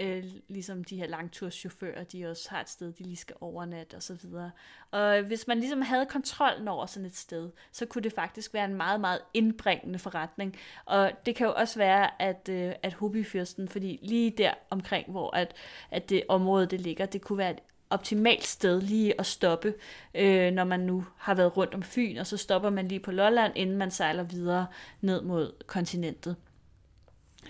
[0.00, 4.02] Øh, ligesom de her langturschauffører, de også har et sted, de lige skal overnatte og
[4.02, 4.50] så videre.
[4.90, 8.64] Og hvis man ligesom havde kontrollen over sådan et sted, så kunne det faktisk være
[8.64, 10.56] en meget, meget indbringende forretning.
[10.84, 15.36] Og det kan jo også være, at, øh, at hobbyfyrsten, fordi lige der omkring, hvor
[15.36, 15.54] at,
[15.90, 19.74] at det område det ligger, det kunne være et optimalt sted lige at stoppe,
[20.14, 23.10] øh, når man nu har været rundt om Fyn, og så stopper man lige på
[23.10, 24.66] Lolland, inden man sejler videre
[25.00, 26.36] ned mod kontinentet.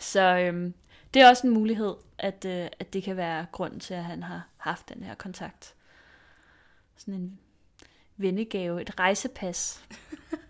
[0.01, 0.75] Så øhm,
[1.15, 4.23] det er også en mulighed, at, øh, at det kan være grunden til, at han
[4.23, 5.75] har haft den her kontakt.
[6.97, 7.39] Sådan en
[8.17, 9.85] vennegave, et rejsepas.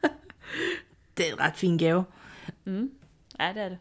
[1.17, 2.05] Det er en ret fin gave.
[2.65, 2.93] Mm.
[3.41, 3.79] Ja, det er det.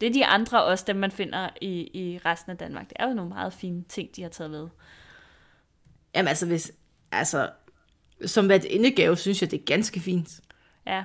[0.00, 2.88] Det er de andre også, dem man finder i, i resten af Danmark.
[2.88, 4.68] Det er jo nogle meget fine ting, de har taget med.
[6.14, 6.72] Jamen altså, hvis,
[7.12, 7.50] altså,
[8.26, 10.40] som hvad indegave, synes jeg, det er ganske fint.
[10.86, 11.04] Ja.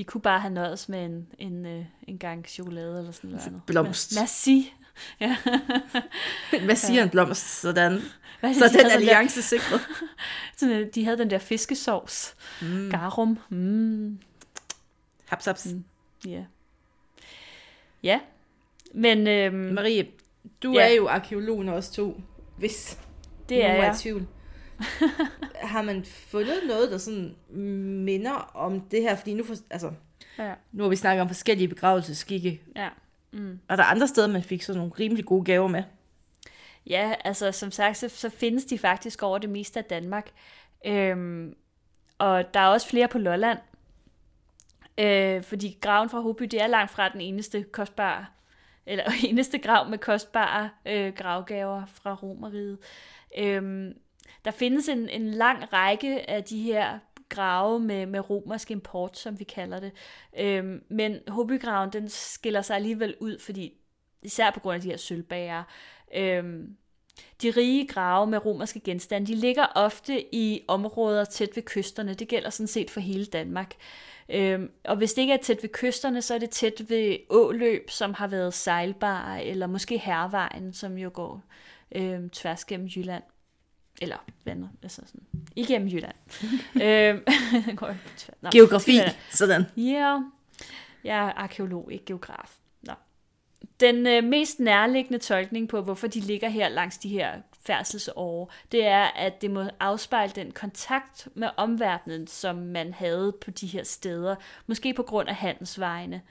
[0.00, 3.62] De kunne bare have nøjes med en, en, øh, en gang chokolade eller sådan noget.
[3.66, 4.12] blomst.
[4.18, 4.72] Merci.
[5.20, 5.36] Ja.
[6.64, 8.00] Hvad siger en blomst sådan?
[8.40, 9.80] Hvad Så de den havde der- alliance sikret.
[10.56, 12.34] Sådan, øh, de havde den der fiskesovs.
[12.62, 12.90] Mm.
[12.90, 13.38] Garum.
[13.48, 14.18] Mm.
[15.26, 15.66] Haps, haps.
[15.66, 15.84] Mm.
[16.26, 16.44] Ja.
[18.02, 18.20] Ja.
[18.94, 20.06] Men øhm, Marie,
[20.62, 20.80] Du Ja.
[20.90, 22.20] er jo arkeologen også to,
[22.56, 22.98] hvis
[23.48, 23.94] Det er jeg.
[23.94, 24.26] i tvivl.
[25.72, 27.36] har man fundet noget, der sådan
[28.04, 29.16] minder om det her?
[29.16, 29.92] Fordi nu, for, altså,
[30.38, 30.54] Ja.
[30.72, 32.60] nu har vi snakket om forskellige begravelsesskikke.
[32.76, 32.88] Ja.
[33.32, 33.58] Mm.
[33.68, 35.82] Er der andre steder, man fik sådan nogle rimelig gode gaver med?
[36.86, 40.30] Ja, altså som sagt, så, så findes de faktisk over det meste af Danmark.
[40.86, 41.54] Øhm,
[42.18, 43.58] og der er også flere på Lolland.
[44.98, 48.26] Øh, fordi graven fra Hoby, det er langt fra den eneste kostbare,
[48.86, 52.78] eller eneste grav med kostbare øh, gravgaver fra Romeriet.
[53.38, 53.92] Øhm,
[54.44, 59.38] der findes en, en lang række af de her grave med, med romersk import, som
[59.38, 59.92] vi kalder det.
[60.38, 63.72] Øhm, men hobbygraven, den skiller sig alligevel ud, fordi
[64.22, 65.62] især på grund af de her sølvbager.
[66.14, 66.76] Øhm,
[67.42, 72.14] de rige grave med romerske genstande, de ligger ofte i områder tæt ved kysterne.
[72.14, 73.74] Det gælder sådan set for hele Danmark.
[74.28, 77.90] Øhm, og hvis det ikke er tæt ved kysterne, så er det tæt ved åløb,
[77.90, 81.42] som har været sejlbare, eller måske hervejen, som jo går
[81.94, 83.22] øhm, tværs gennem Jylland.
[84.00, 86.14] Eller vandet, altså sådan, igennem Jylland.
[86.84, 87.22] øhm,
[88.42, 89.14] Nå, Geografi, Jylland.
[89.30, 89.64] sådan.
[89.76, 90.18] Ja,
[91.04, 92.56] jeg er arkeolog, ikke geograf.
[92.82, 92.92] Nå.
[93.80, 97.32] Den øh, mest nærliggende tolkning på, hvorfor de ligger her langs de her
[97.66, 103.50] færdselsåre, det er, at det må afspejle den kontakt med omverdenen, som man havde på
[103.50, 106.22] de her steder, måske på grund af handelsvejene.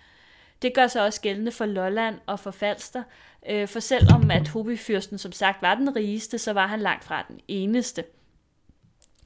[0.62, 3.04] Det gør sig også gældende for Lolland og for Falster,
[3.50, 7.26] øh, for selvom at Hobifyrsten som sagt var den rigeste, så var han langt fra
[7.28, 8.04] den eneste.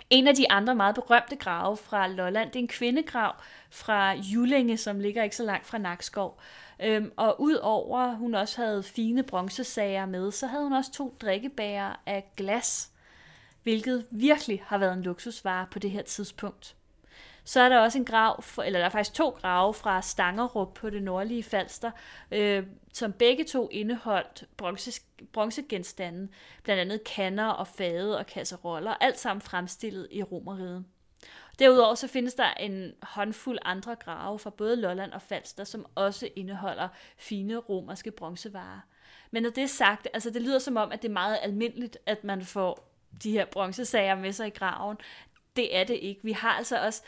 [0.10, 3.36] En af de andre meget berømte grave fra Lolland, det er en kvindegrav
[3.69, 6.39] fra Julinge, som ligger ikke så langt fra Nakskov.
[6.80, 11.15] Øhm, og udover at hun også havde fine bronzesager med, så havde hun også to
[11.22, 12.91] drikkebæger af glas,
[13.63, 16.76] hvilket virkelig har været en luksusvare på det her tidspunkt.
[17.45, 20.73] Så er der også en grav, for, eller der er faktisk to grave fra Stangerup
[20.73, 21.91] på det nordlige Falster,
[22.32, 25.01] øh, som begge to indeholdt bronze,
[25.34, 26.27] bronzegenstande,
[26.63, 30.86] blandt andet kander og fade og kasseroller, alt sammen fremstillet i Romeriet.
[31.60, 36.29] Derudover så findes der en håndfuld andre grave fra både Lolland og Falster, som også
[36.36, 38.79] indeholder fine romerske bronzevarer.
[39.32, 41.97] Men når det er sagt, altså det lyder som om, at det er meget almindeligt,
[42.06, 44.97] at man får de her bronzesager med sig i graven.
[45.56, 46.21] Det er det ikke.
[46.23, 47.03] Vi har altså også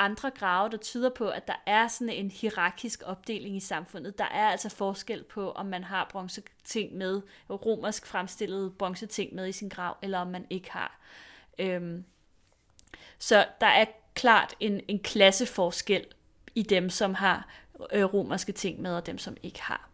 [0.00, 4.18] andre grave, der tyder på, at der er sådan en hierarkisk opdeling i samfundet.
[4.18, 9.52] Der er altså forskel på, om man har bronzeting med, romersk fremstillede bronzeting med i
[9.52, 11.00] sin grav, eller om man ikke har.
[11.58, 12.04] Øhm,
[13.18, 13.84] så der er
[14.14, 16.06] klart en, en klasseforskel
[16.54, 17.48] i dem, som har
[17.92, 19.88] øh, romerske ting med, og dem, som ikke har.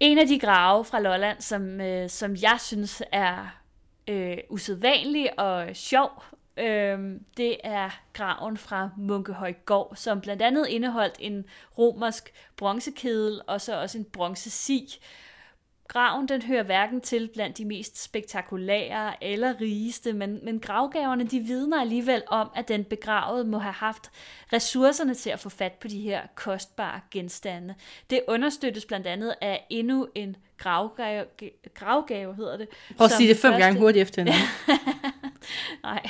[0.00, 3.46] En af de grave fra Lolland, som, øh, som jeg synes er
[4.08, 6.22] øh, usædvanlig og sjov,
[6.56, 11.44] øh, det er graven fra Munkehøjgård, som blandt andet indeholdt en
[11.78, 14.88] romersk bronzekedel og så også en bronzesig.
[15.88, 21.40] Graven den hører hverken til blandt de mest spektakulære eller rigeste, men, men gravgaverne de
[21.40, 24.10] vidner alligevel om, at den begravede må have haft
[24.52, 27.74] ressourcerne til at få fat på de her kostbare genstande.
[28.10, 31.24] Det understøttes blandt andet af endnu en gravgave,
[31.74, 32.68] gravgave hedder det.
[32.96, 34.42] Prøv at sige det fem første- gange hurtigt efter hinanden.
[35.82, 36.06] Nej.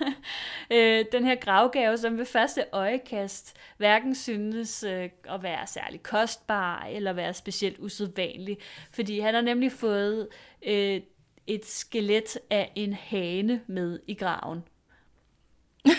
[0.72, 6.84] øh, den her gravgave, som ved første øjekast hverken synes øh, at være særlig kostbar
[6.84, 8.58] eller være specielt usædvanlig,
[8.90, 10.28] fordi han har nemlig fået
[10.66, 11.00] øh,
[11.46, 14.64] et skelet af en hane med i graven.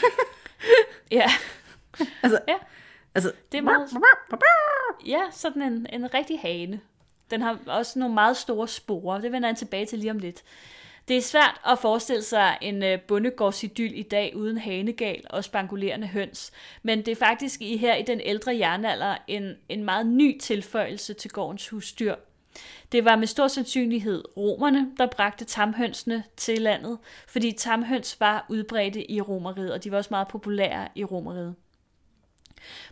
[1.11, 1.31] ja,
[1.99, 2.55] Altså, Ja.
[3.15, 3.89] altså, det er meget...
[5.05, 6.79] Ja, sådan en, en rigtig hane.
[7.31, 9.21] Den har også nogle meget store sporer.
[9.21, 10.43] Det vender jeg tilbage til lige om lidt.
[11.07, 16.07] Det er svært at forestille sig en øh, bondegårdsidyl i dag uden hanegal og spangulerende
[16.07, 16.51] høns,
[16.83, 21.13] men det er faktisk i her i den ældre jernalder en, en meget ny tilføjelse
[21.13, 22.15] til gårdens husdyr.
[22.91, 29.11] Det var med stor sandsynlighed romerne, der bragte tamhønsene til landet, fordi tamhøns var udbredte
[29.11, 31.55] i romeriet, og de var også meget populære i romeriet.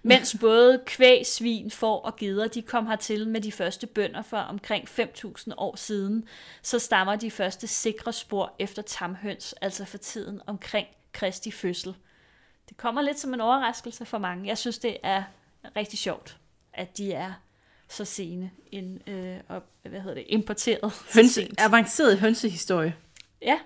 [0.04, 4.38] Mens både kvæg, svin, får og geder, de kom hertil med de første bønder for
[4.38, 6.28] omkring 5.000 år siden,
[6.62, 11.96] så stammer de første sikre spor efter tamhøns, altså for tiden omkring Kristi fødsel.
[12.70, 14.48] Det kommer lidt som en overraskelse for mange.
[14.48, 15.24] Jeg synes, det er
[15.76, 16.38] rigtig sjovt,
[16.74, 17.34] at de er
[17.88, 20.94] så sene ind, øh, og, hvad hedder det, importeret.
[21.16, 22.96] hønse, avanceret hønsehistorie.
[23.42, 23.60] Ja.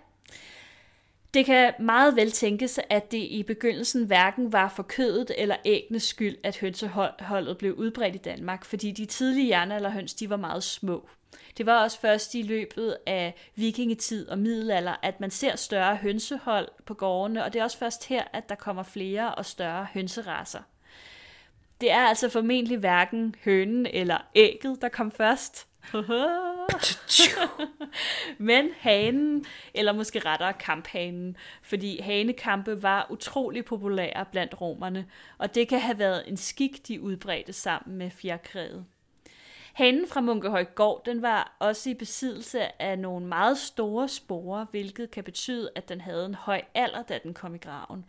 [1.34, 6.04] Det kan meget vel tænkes, at det i begyndelsen hverken var for kødet eller æggenes
[6.04, 11.10] skyld, at hønseholdet blev udbredt i Danmark, fordi de tidlige jernalderhøns de var meget små.
[11.58, 16.68] Det var også først i løbet af vikingetid og middelalder, at man ser større hønsehold
[16.86, 20.60] på gårdene, og det er også først her, at der kommer flere og større hønserasser.
[21.82, 25.69] Det er altså formentlig hverken hønen eller ægget, der kom først.
[28.38, 35.06] Men hanen, eller måske rettere kamphanen, fordi hanekampe var utrolig populære blandt romerne,
[35.38, 38.86] og det kan have været en skik, de udbredte sammen med fjerkræet.
[39.74, 45.24] Hanen fra Munkehøjgård, den var også i besiddelse af nogle meget store sporer, hvilket kan
[45.24, 48.06] betyde, at den havde en høj alder, da den kom i graven.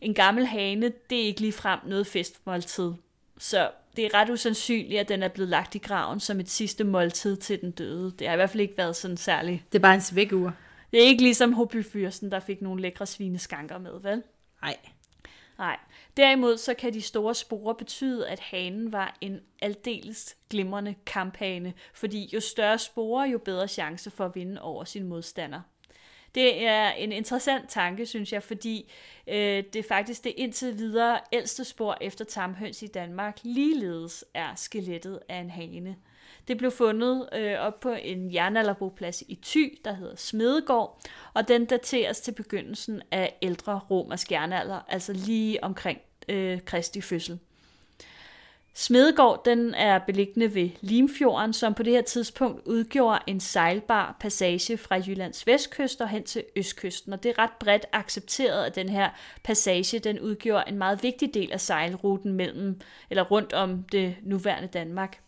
[0.00, 2.92] En gammel hane, det er ikke ligefrem noget festmåltid.
[3.38, 6.84] Så det er ret usandsynligt, at den er blevet lagt i graven som et sidste
[6.84, 8.10] måltid til den døde.
[8.18, 9.72] Det har i hvert fald ikke været sådan særligt.
[9.72, 10.52] Det er bare en svækkeur.
[10.92, 14.22] Det er ikke ligesom Hobyfyrsten, der fik nogle lækre svineskanker med, vel?
[14.62, 14.76] Nej.
[15.58, 15.78] Nej.
[16.16, 22.30] Derimod så kan de store spore betyde, at hanen var en aldeles glimrende kamphane, fordi
[22.34, 25.60] jo større spore, jo bedre chance for at vinde over sin modstander.
[26.34, 28.92] Det er en interessant tanke, synes jeg, fordi
[29.26, 34.54] øh, det er faktisk det indtil videre ældste spor efter tamhøns i Danmark ligeledes er
[34.54, 35.96] skelettet af en hane.
[36.48, 41.00] Det blev fundet øh, op på en jernalderboplads i Thy, der hedder Smedegård,
[41.34, 47.38] og den dateres til begyndelsen af ældre romersk jernalder, altså lige omkring øh, Kristi fødsel.
[48.76, 54.76] Smedegård den er beliggende ved Limfjorden, som på det her tidspunkt udgjorde en sejlbar passage
[54.76, 57.12] fra Jyllands vestkyst og hen til østkysten.
[57.12, 59.10] Og det er ret bredt accepteret, at den her
[59.42, 64.68] passage den udgjorde en meget vigtig del af sejlruten mellem eller rundt om det nuværende
[64.68, 65.20] Danmark.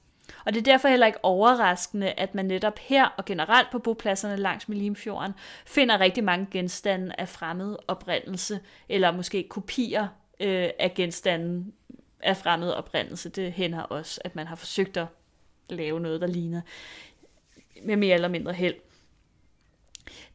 [0.44, 4.36] Og det er derfor heller ikke overraskende, at man netop her og generelt på bopladserne
[4.36, 5.32] langs med Limfjorden
[5.66, 10.08] finder rigtig mange genstande af fremmed oprindelse, eller måske kopier
[10.40, 11.72] øh, af genstanden
[12.26, 13.28] af fremmed oprindelse.
[13.28, 15.06] Det hænder også, at man har forsøgt at
[15.68, 16.60] lave noget, der ligner
[17.82, 18.74] med mere eller mindre held.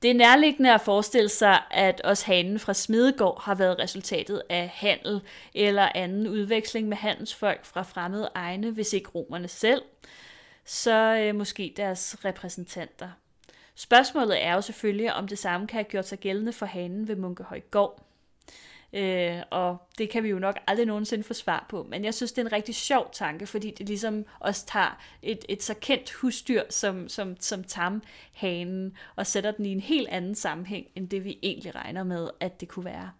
[0.02, 4.70] Det er nærliggende at forestille sig, at også hanen fra Smedegård har været resultatet af
[4.74, 5.22] handel
[5.54, 9.82] eller anden udveksling med handelsfolk fra fremmede egne, hvis ikke romerne selv,
[10.66, 13.10] så øh, måske deres repræsentanter.
[13.76, 17.16] Spørgsmålet er jo selvfølgelig, om det samme kan have gjort sig gældende for hanen ved
[17.16, 18.11] Munkehøj Gård.
[18.94, 21.84] Øh, og det kan vi jo nok aldrig nogensinde få svar på.
[21.90, 25.46] Men jeg synes, det er en rigtig sjov tanke, fordi det ligesom også tager et,
[25.50, 30.36] et så kendt husdyr som, som, som tamhanen og sætter den i en helt anden
[30.36, 33.12] sammenhæng, end det vi egentlig regner med, at det kunne være.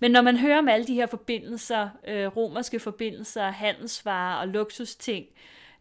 [0.00, 5.26] Men når man hører om alle de her forbindelser, øh, romerske forbindelser, handelsvarer og luksusting,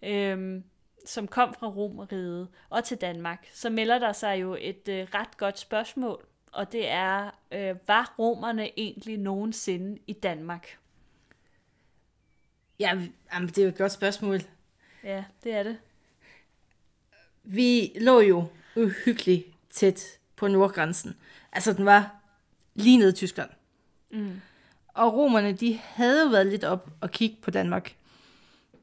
[0.03, 0.61] øh,
[1.05, 5.37] som kom fra Romeriet og til Danmark, så melder der sig jo et øh, ret
[5.37, 6.25] godt spørgsmål
[6.57, 10.77] og det er, øh, var romerne egentlig nogensinde i Danmark?
[12.79, 12.99] Ja,
[13.33, 14.39] jamen, det er jo et godt spørgsmål.
[15.03, 15.77] Ja, det er det.
[17.43, 21.15] Vi lå jo uhyggeligt tæt på nordgrænsen.
[21.51, 22.15] Altså, den var
[22.75, 23.49] lige nede i Tyskland.
[24.11, 24.41] Mm.
[24.87, 27.95] Og romerne, de havde været lidt op og kigge på Danmark.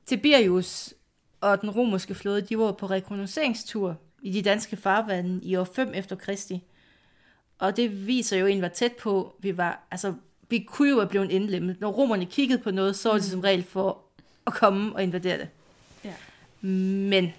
[0.06, 0.94] Tiberius
[1.40, 5.92] og den romerske flåde, de var på rekognosceringstur i de danske farvande i år 5
[5.94, 6.62] efter Kristi.
[7.58, 9.86] Og det viser jo egentlig, hvor tæt på vi var.
[9.90, 10.14] Altså,
[10.48, 11.80] vi kunne jo have blevet indlemmet.
[11.80, 13.30] Når romerne kiggede på noget, så var det mm.
[13.30, 14.00] som regel for
[14.46, 15.48] at komme og invadere det.
[16.04, 16.14] Ja.
[17.08, 17.32] Men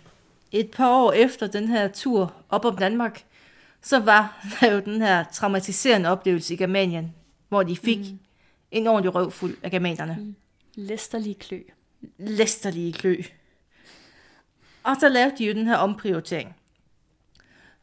[0.52, 3.24] et par år efter den her tur op om Danmark,
[3.82, 7.14] så var der jo den her traumatiserende oplevelse i Germanien,
[7.50, 8.20] hvor de fik mm.
[8.72, 10.18] en ordentlig røvfuld af germanerne.
[10.20, 10.36] Mm.
[10.76, 11.60] Læsterlige klø.
[12.18, 13.18] Læsterlige klø.
[14.84, 16.56] Og så lavede de jo den her omprioritering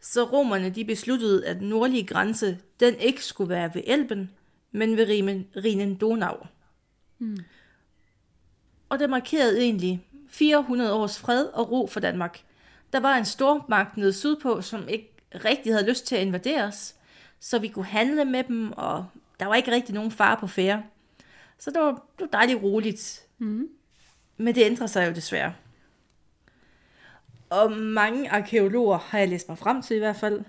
[0.03, 4.31] så romerne de besluttede, at den nordlige grænse den ikke skulle være ved Elben,
[4.73, 5.07] men ved
[5.57, 6.37] Rhinen Donau.
[7.19, 7.39] Hmm.
[8.89, 12.41] Og det markerede egentlig 400 års fred og ro for Danmark.
[12.93, 16.95] Der var en stormagt nede sydpå, som ikke rigtig havde lyst til at invadere os,
[17.41, 19.07] så vi kunne handle med dem, og
[19.41, 20.83] der var ikke rigtig nogen far på færre.
[21.59, 23.27] Så det var, det var dejligt roligt.
[23.39, 23.69] Mm.
[24.37, 25.55] Men det ændrer sig jo desværre.
[27.53, 30.45] Og mange arkeologer har jeg læst mig frem til i hvert fald.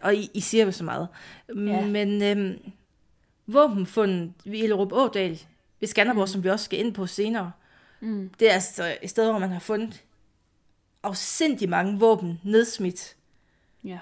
[0.00, 1.08] Og I, I siger jo så meget.
[1.48, 1.86] Ja.
[1.86, 2.72] Men øhm,
[3.46, 5.40] våbenfundet ved Illerup Ådal
[5.80, 6.26] ved Skanderborg, mm.
[6.26, 7.52] som vi også skal ind på senere,
[8.00, 8.30] mm.
[8.40, 10.04] det er altså et sted, hvor man har fundet
[11.02, 13.16] afsindig mange våben nedsmidt.
[13.84, 13.98] Ja.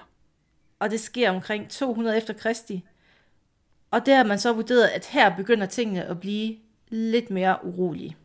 [0.79, 2.83] Og det sker omkring 200 efter Kristi.
[3.91, 6.57] Og der har man så vurderet, at her begynder tingene at blive
[6.89, 8.17] lidt mere urolige.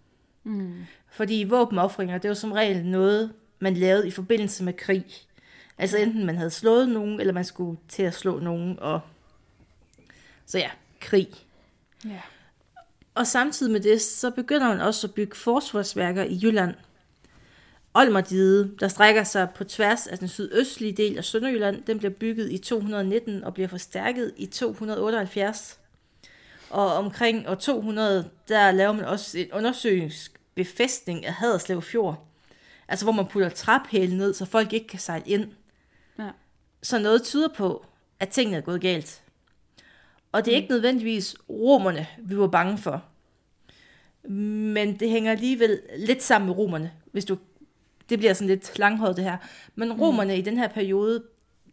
[0.45, 0.85] Mm.
[1.11, 5.07] Fordi våbenoffringer, det var som regel noget, man lavede i forbindelse med krig.
[5.79, 8.79] Altså enten man havde slået nogen, eller man skulle til at slå nogen.
[8.79, 9.01] Og...
[10.47, 11.29] Så ja, krig.
[12.05, 12.21] Ja.
[13.15, 16.75] Og samtidig med det, så begynder man også at bygge forsvarsværker i Jylland.
[17.95, 22.53] Olmerdide, der strækker sig på tværs af den sydøstlige del af Sønderjylland, den bliver bygget
[22.53, 25.79] i 219 og bliver forstærket i 278.
[26.71, 29.53] Og omkring år 200, der laver man også en
[30.61, 32.27] undersøgelsesbefæstning af Haderslev Fjord.
[32.89, 35.53] Altså hvor man putter traphæle ned, så folk ikke kan sejle ind.
[36.19, 36.31] Ja.
[36.83, 37.87] Så noget tyder på,
[38.21, 39.23] at tingene er gået galt.
[40.33, 43.05] Og det er ikke nødvendigvis romerne, vi var bange for.
[44.29, 47.39] Men det hænger alligevel lidt sammen med romerne, hvis du...
[48.09, 49.37] Det bliver sådan lidt langhåret det her.
[49.75, 51.25] Men romerne i den her periode,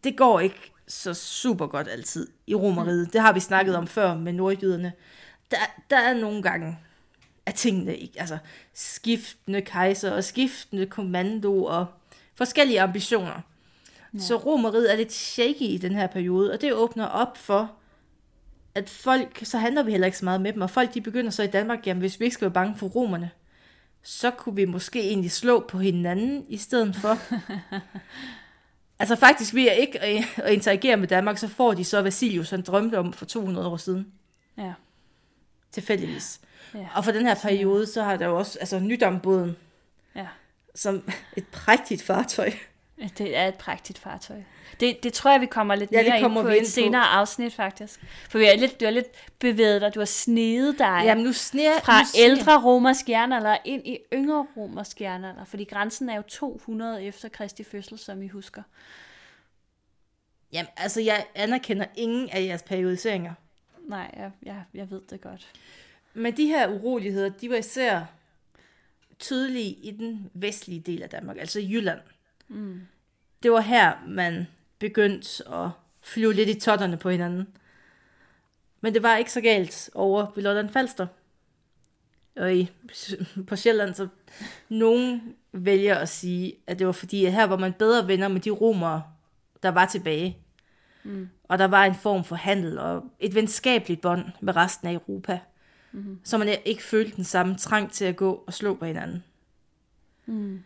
[0.03, 3.13] det går ikke så super godt altid i romeriet.
[3.13, 4.93] Det har vi snakket om før med nordjyderne.
[5.51, 5.57] Der,
[5.89, 6.77] der er nogle gange,
[7.47, 8.37] at tingene ikke, altså
[8.73, 11.85] skiftende kejser og skiftende kommando og
[12.35, 13.41] forskellige ambitioner.
[14.13, 14.19] Ja.
[14.19, 17.71] Så romeriet er lidt shaky i den her periode, og det åbner op for,
[18.75, 21.31] at folk, så handler vi heller ikke så meget med dem, og folk de begynder
[21.31, 23.29] så i Danmark, jamen hvis vi ikke skal være bange for romerne,
[24.03, 27.17] så kunne vi måske egentlig slå på hinanden i stedet for.
[28.99, 32.49] altså faktisk ved at ikke at at interagere med Danmark, så får de så Vasilius,
[32.49, 34.07] han drømte om for 200 år siden,
[34.57, 34.73] Ja.
[35.71, 36.39] tilfældigvis.
[36.73, 36.87] Ja.
[36.95, 39.57] Og for den her periode, så har der jo også, altså Nydambåden,
[40.15, 40.27] ja.
[40.75, 42.51] som et prægtigt fartøj.
[43.17, 44.41] Det er et prægtigt fartøj.
[44.79, 46.67] Det, det tror jeg, vi kommer lidt Ja, mere kommer ind på vi ind et
[46.67, 46.71] på.
[46.71, 47.99] senere afsnit, faktisk.
[48.29, 49.07] For vi er lidt, du har lidt
[49.39, 53.87] bevæget dig, du har snedet dig Jamen nu sner, fra nu ældre romersk jernalder ind
[53.87, 58.61] i yngre romersk jernalder, fordi grænsen er jo 200 efter Kristi fødsel, som I husker.
[60.53, 63.33] Jamen altså, jeg anerkender ingen af jeres periodiseringer.
[63.87, 65.47] Nej, jeg, jeg, jeg ved det godt.
[66.13, 68.05] Men de her uroligheder, de var især
[69.19, 71.99] tydelige i den vestlige del af Danmark, altså Jylland.
[72.47, 72.81] Mm.
[73.43, 74.47] Det var her, man
[74.79, 75.69] begyndte at
[76.01, 77.47] flyve lidt i totterne på hinanden.
[78.81, 81.07] Men det var ikke så galt over ved Lolland Falster.
[82.35, 82.71] Og i,
[83.47, 84.07] på Sjælland, så
[84.69, 88.41] nogen vælger at sige, at det var fordi, at her var man bedre venner med
[88.41, 89.03] de romere,
[89.63, 90.37] der var tilbage.
[91.03, 91.29] Mm.
[91.43, 95.39] Og der var en form for handel og et venskabeligt bånd med resten af Europa
[96.23, 99.23] så man ikke følte den samme trang til at gå og slå på hinanden.
[100.25, 100.63] Mm.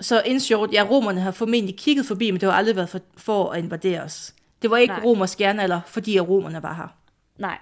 [0.00, 3.00] Så in short, ja, romerne har formentlig kigget forbi, men det har aldrig været for,
[3.16, 4.34] for at invadere os.
[4.62, 5.04] Det var ikke Nej.
[5.04, 6.96] romersk jernalder, fordi at romerne var her.
[7.38, 7.58] Nej,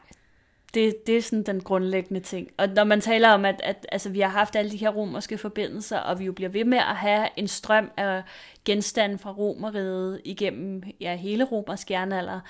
[0.74, 2.48] det, det er sådan den grundlæggende ting.
[2.56, 5.38] Og når man taler om, at, at altså, vi har haft alle de her romerske
[5.38, 8.22] forbindelser, og vi jo bliver ved med at have en strøm af
[8.64, 12.40] genstande fra romeriet igennem ja, hele romersk jernalder,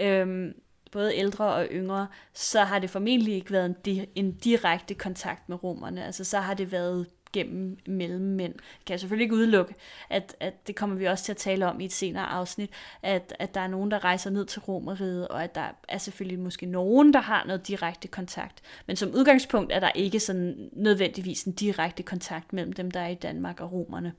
[0.00, 0.54] øhm,
[0.94, 5.48] både ældre og yngre, så har det formentlig ikke været en, di- en direkte kontakt
[5.48, 6.04] med romerne.
[6.04, 8.54] Altså så har det været gennem mellemmænd.
[8.86, 9.74] Kan jeg selvfølgelig ikke udelukke,
[10.10, 12.70] at, at det kommer vi også til at tale om i et senere afsnit,
[13.02, 16.38] at, at der er nogen, der rejser ned til romeriet, og at der er selvfølgelig
[16.38, 18.62] måske nogen, der har noget direkte kontakt.
[18.86, 23.08] Men som udgangspunkt er der ikke sådan nødvendigvis en direkte kontakt mellem dem, der er
[23.08, 24.12] i Danmark og romerne.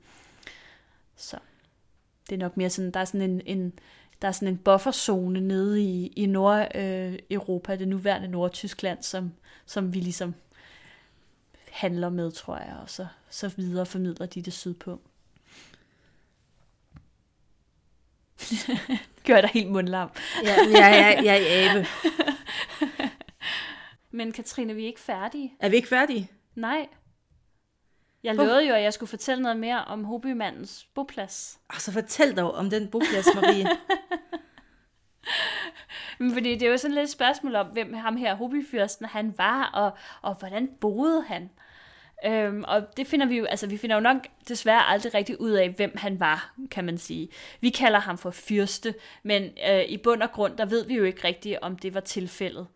[1.16, 1.36] Så
[2.30, 3.72] det er nok mere sådan, der er sådan en, en
[4.22, 9.32] der er sådan en bufferzone nede i, i Nord-Europa, det nuværende Nordtyskland, som,
[9.66, 10.34] som vi ligesom
[11.70, 15.00] handler med, tror jeg, og så, så videre formidler de det sydpå.
[19.26, 20.10] Gør dig helt mundlam.
[20.44, 21.86] Ja, ja, ja, ja, ja abe.
[24.16, 25.54] Men Katrine, vi er ikke færdige.
[25.60, 26.30] Er vi ikke færdige?
[26.54, 26.88] Nej.
[28.26, 31.58] Jeg lovede jo, at jeg skulle fortælle noget mere om Hobymandens boplads.
[31.68, 33.66] Og så fortæl dog om den boplads, Marie.
[36.18, 39.34] Men Fordi det er jo sådan lidt et spørgsmål om, hvem ham her Hobyfyrsten han
[39.36, 39.90] var, og,
[40.22, 41.50] og hvordan boede han.
[42.24, 44.16] Øhm, og det finder vi jo, altså vi finder jo nok
[44.48, 47.28] desværre aldrig rigtig ud af, hvem han var, kan man sige.
[47.60, 51.04] Vi kalder ham for fyrste, men øh, i bund og grund, der ved vi jo
[51.04, 52.66] ikke rigtigt, om det var tilfældet.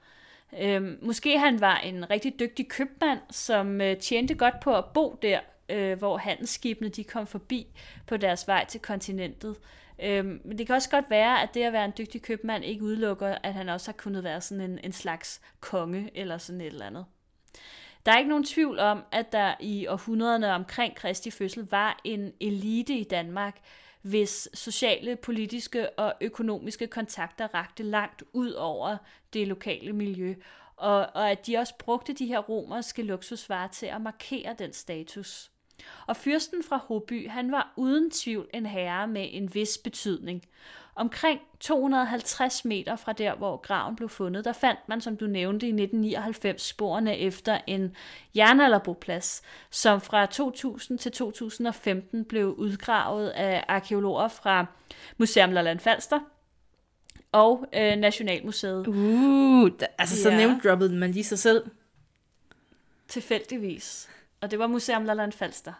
[0.58, 5.18] Øhm, måske han var en rigtig dygtig købmand, som øh, tjente godt på at bo
[5.22, 7.66] der, øh, hvor handelsskibene de kom forbi
[8.06, 9.56] på deres vej til kontinentet.
[10.02, 12.84] Øhm, men det kan også godt være, at det at være en dygtig købmand ikke
[12.84, 16.66] udelukker, at han også har kunnet være sådan en, en slags konge eller sådan et
[16.66, 17.04] eller andet.
[18.06, 22.32] Der er ikke nogen tvivl om, at der i århundrederne omkring Kristi fødsel var en
[22.40, 23.60] elite i Danmark,
[24.02, 28.96] hvis sociale, politiske og økonomiske kontakter rakte langt ud over
[29.32, 30.34] det lokale miljø,
[30.76, 35.50] og, og at de også brugte de her romerske luksusvarer til at markere den status.
[36.06, 40.42] Og fyrsten fra Hoby, han var uden tvivl en herre med en vis betydning.
[40.94, 45.66] Omkring 250 meter fra der, hvor graven blev fundet, der fandt man, som du nævnte,
[45.66, 47.96] i 1999 sporene efter en
[48.34, 54.66] jernalderboplads, som fra 2000 til 2015 blev udgravet af arkeologer fra
[55.18, 56.20] Museum Lolland Falster
[57.32, 58.86] og øh, Nationalmuseet.
[58.86, 61.64] Uh, da, altså så nævnt droppede man lige sig selv.
[63.08, 64.08] Tilfældigvis.
[64.40, 65.72] Og det var Museum Lolland Falster.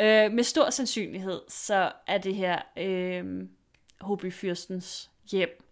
[0.00, 3.48] Øh, med stor sandsynlighed, så er det her øh,
[4.00, 5.62] Hobyfyrstens hjem.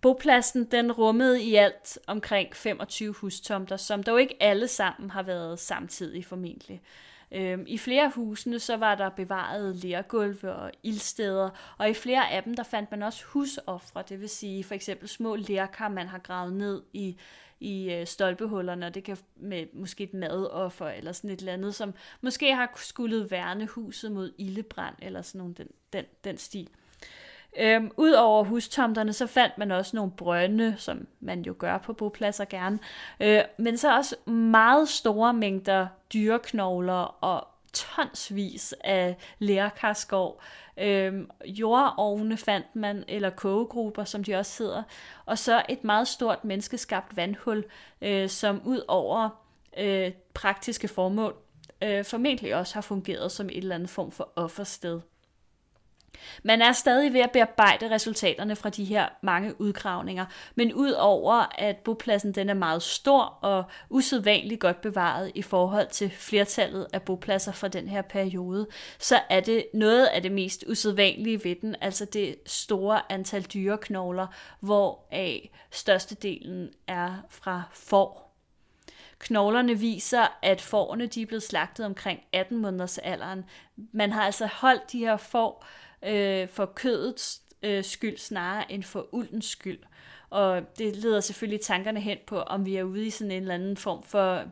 [0.00, 5.58] bopladsen den rummede i alt omkring 25 hustomter, som dog ikke alle sammen har været
[5.58, 6.82] samtidig formentlig.
[7.32, 12.30] Øhm, I flere af husene så var der bevaret lærgulve og ildsteder, og i flere
[12.30, 16.08] af dem der fandt man også husoffre, det vil sige for eksempel små lerkar, man
[16.08, 17.16] har gravet ned i,
[17.60, 21.74] i øh, stolpehullerne, og det kan med måske et madoffer eller sådan et eller andet,
[21.74, 26.68] som måske har skulle værne huset mod ildebrand eller sådan nogle den, den, den stil.
[27.58, 32.44] Øhm, Udover hustomterne, så fandt man også nogle brønde, som man jo gør på bopladser
[32.44, 32.78] gerne,
[33.20, 40.42] øh, men så også meget store mængder dyreknogler og tonsvis af lærkarskov.
[40.78, 44.82] Øhm, jordovne fandt man, eller kogegrupper, som de også hedder,
[45.26, 47.64] og så et meget stort menneskeskabt vandhul,
[48.02, 49.28] øh, som ud over
[49.78, 51.36] øh, praktiske formål
[51.82, 55.00] øh, formentlig også har fungeret som et eller andet form for offersted.
[56.42, 61.76] Man er stadig ved at bearbejde resultaterne fra de her mange udgravninger, men udover at
[61.76, 67.52] bopladsen den er meget stor og usædvanligt godt bevaret i forhold til flertallet af bopladser
[67.52, 68.66] fra den her periode,
[68.98, 74.26] så er det noget af det mest usædvanlige ved den, altså det store antal dyreknogler,
[74.60, 78.24] hvoraf størstedelen er fra får.
[79.18, 83.44] Knoglerne viser, at fårene de er blevet slagtet omkring 18 måneders alderen.
[83.92, 85.83] Man har altså holdt de her får øh,
[86.48, 89.78] for kødets øh, skyld snarere end for uldens skyld.
[90.30, 93.54] Og det leder selvfølgelig tankerne hen på, om vi er ude i sådan en eller
[93.54, 94.42] anden form for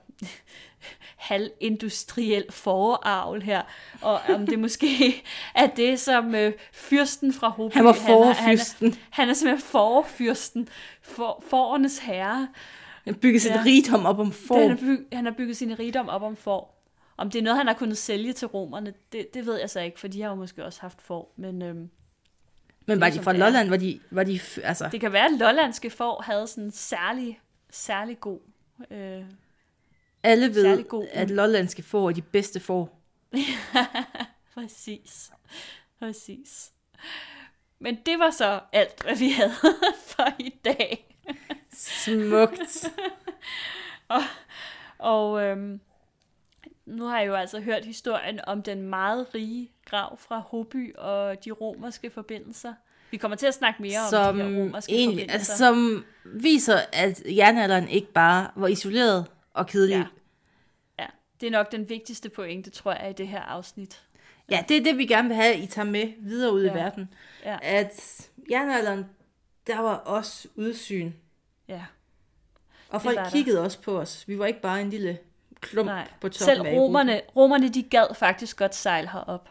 [1.29, 3.63] halvindustriel forarvl her,
[4.03, 4.87] og om det måske
[5.55, 7.73] er det, som øh, fyrsten fra Hoby...
[7.75, 8.87] Han var forfyrsten.
[8.87, 10.69] Han, han, han er simpelthen forfyrsten,
[11.03, 12.49] for, forernes herre.
[13.05, 13.63] Han bygget sin ja.
[13.67, 14.59] rigdom op om får.
[14.59, 16.82] Han har, byg, han har bygget sin rigdom op om får.
[17.23, 19.81] Om det er noget, han har kunnet sælge til romerne, det, det ved jeg så
[19.81, 21.63] ikke, for de har jo måske også haft får, men...
[21.63, 21.91] Øhm,
[22.87, 23.69] men var de fra Lolland?
[23.69, 24.89] Var de, var de, altså...
[24.93, 28.41] Det kan være, at lollandske får havde sådan en særlig, særlig god...
[28.91, 29.25] Øh,
[30.23, 33.03] Alle ved, god, at lollandske får er de bedste får.
[34.55, 35.31] Præcis.
[35.99, 36.73] Præcis.
[37.79, 39.53] Men det var så alt, hvad vi havde
[40.07, 41.19] for i dag.
[41.73, 42.93] Smukt.
[44.09, 44.23] og
[44.99, 45.81] og øhm,
[46.87, 51.45] nu har jeg jo altså hørt historien om den meget rige grav fra Hoby og
[51.45, 52.75] de romerske forbindelser.
[53.11, 55.35] Vi kommer til at snakke mere som om de her romerske egentlig, forbindelser.
[55.35, 59.97] Altså, som viser, at jernalderen ikke bare var isoleret og kedelig.
[59.97, 60.07] Ja.
[60.99, 61.07] ja,
[61.41, 64.03] det er nok den vigtigste pointe, tror jeg, i det her afsnit.
[64.51, 66.73] Ja, ja det er det, vi gerne vil have, I tager med videre ud ja.
[66.73, 67.09] i verden.
[67.45, 67.59] Ja.
[67.63, 69.07] At jernalderen,
[69.67, 71.13] der var også udsyn.
[71.69, 71.85] Ja.
[72.89, 74.29] Og folk kiggede også på os.
[74.29, 75.19] Vi var ikke bare en lille
[75.63, 76.09] klump Nej.
[76.21, 79.49] på toppen Selv romerne, romerne, de gad faktisk godt sejle herop.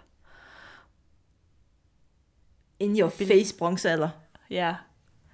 [2.79, 4.09] In your face bronzealder.
[4.49, 4.75] Ja.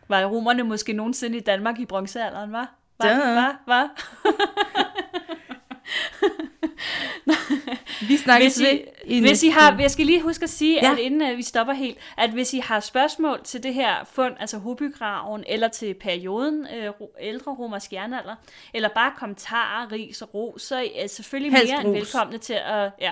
[0.07, 2.75] Var romerne måske nogensinde i Danmark i bronzealderen, var?
[2.99, 3.15] Var?
[3.15, 3.63] Var?
[3.67, 3.89] var?
[8.09, 10.91] vi snakkes hvis I, i hvis I har, jeg skal lige huske at sige, ja.
[10.91, 14.33] at inden uh, vi stopper helt, at hvis I har spørgsmål til det her fund,
[14.39, 16.67] altså Hobygraven, eller til perioden
[16.99, 18.35] uh, ældre romersk jernalder,
[18.73, 22.57] eller bare kommentarer, ris og ros, så er I selvfølgelig Helst mere end velkomne til
[22.65, 23.11] at, ja,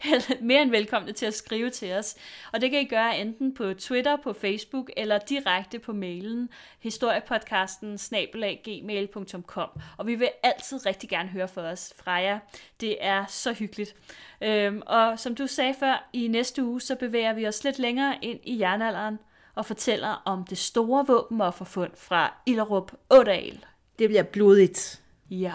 [0.40, 2.16] mere end velkomne til at skrive til os.
[2.52, 6.48] Og det kan I gøre enten på Twitter, på Facebook, eller direkte på mailen
[6.80, 9.68] historiepodcasten snabelag.gmail.com.
[9.96, 12.38] Og vi vil altid rigtig gerne høre fra os fra jer.
[12.80, 13.94] Det er så hyggeligt.
[14.40, 18.18] Øhm, og som du sagde før, i næste uge, så bevæger vi os lidt længere
[18.22, 19.18] ind i jernalderen
[19.54, 23.64] og fortæller om det store våbenofferfund fra Illerup Ådal.
[23.98, 25.02] Det bliver blodigt.
[25.30, 25.52] Ja.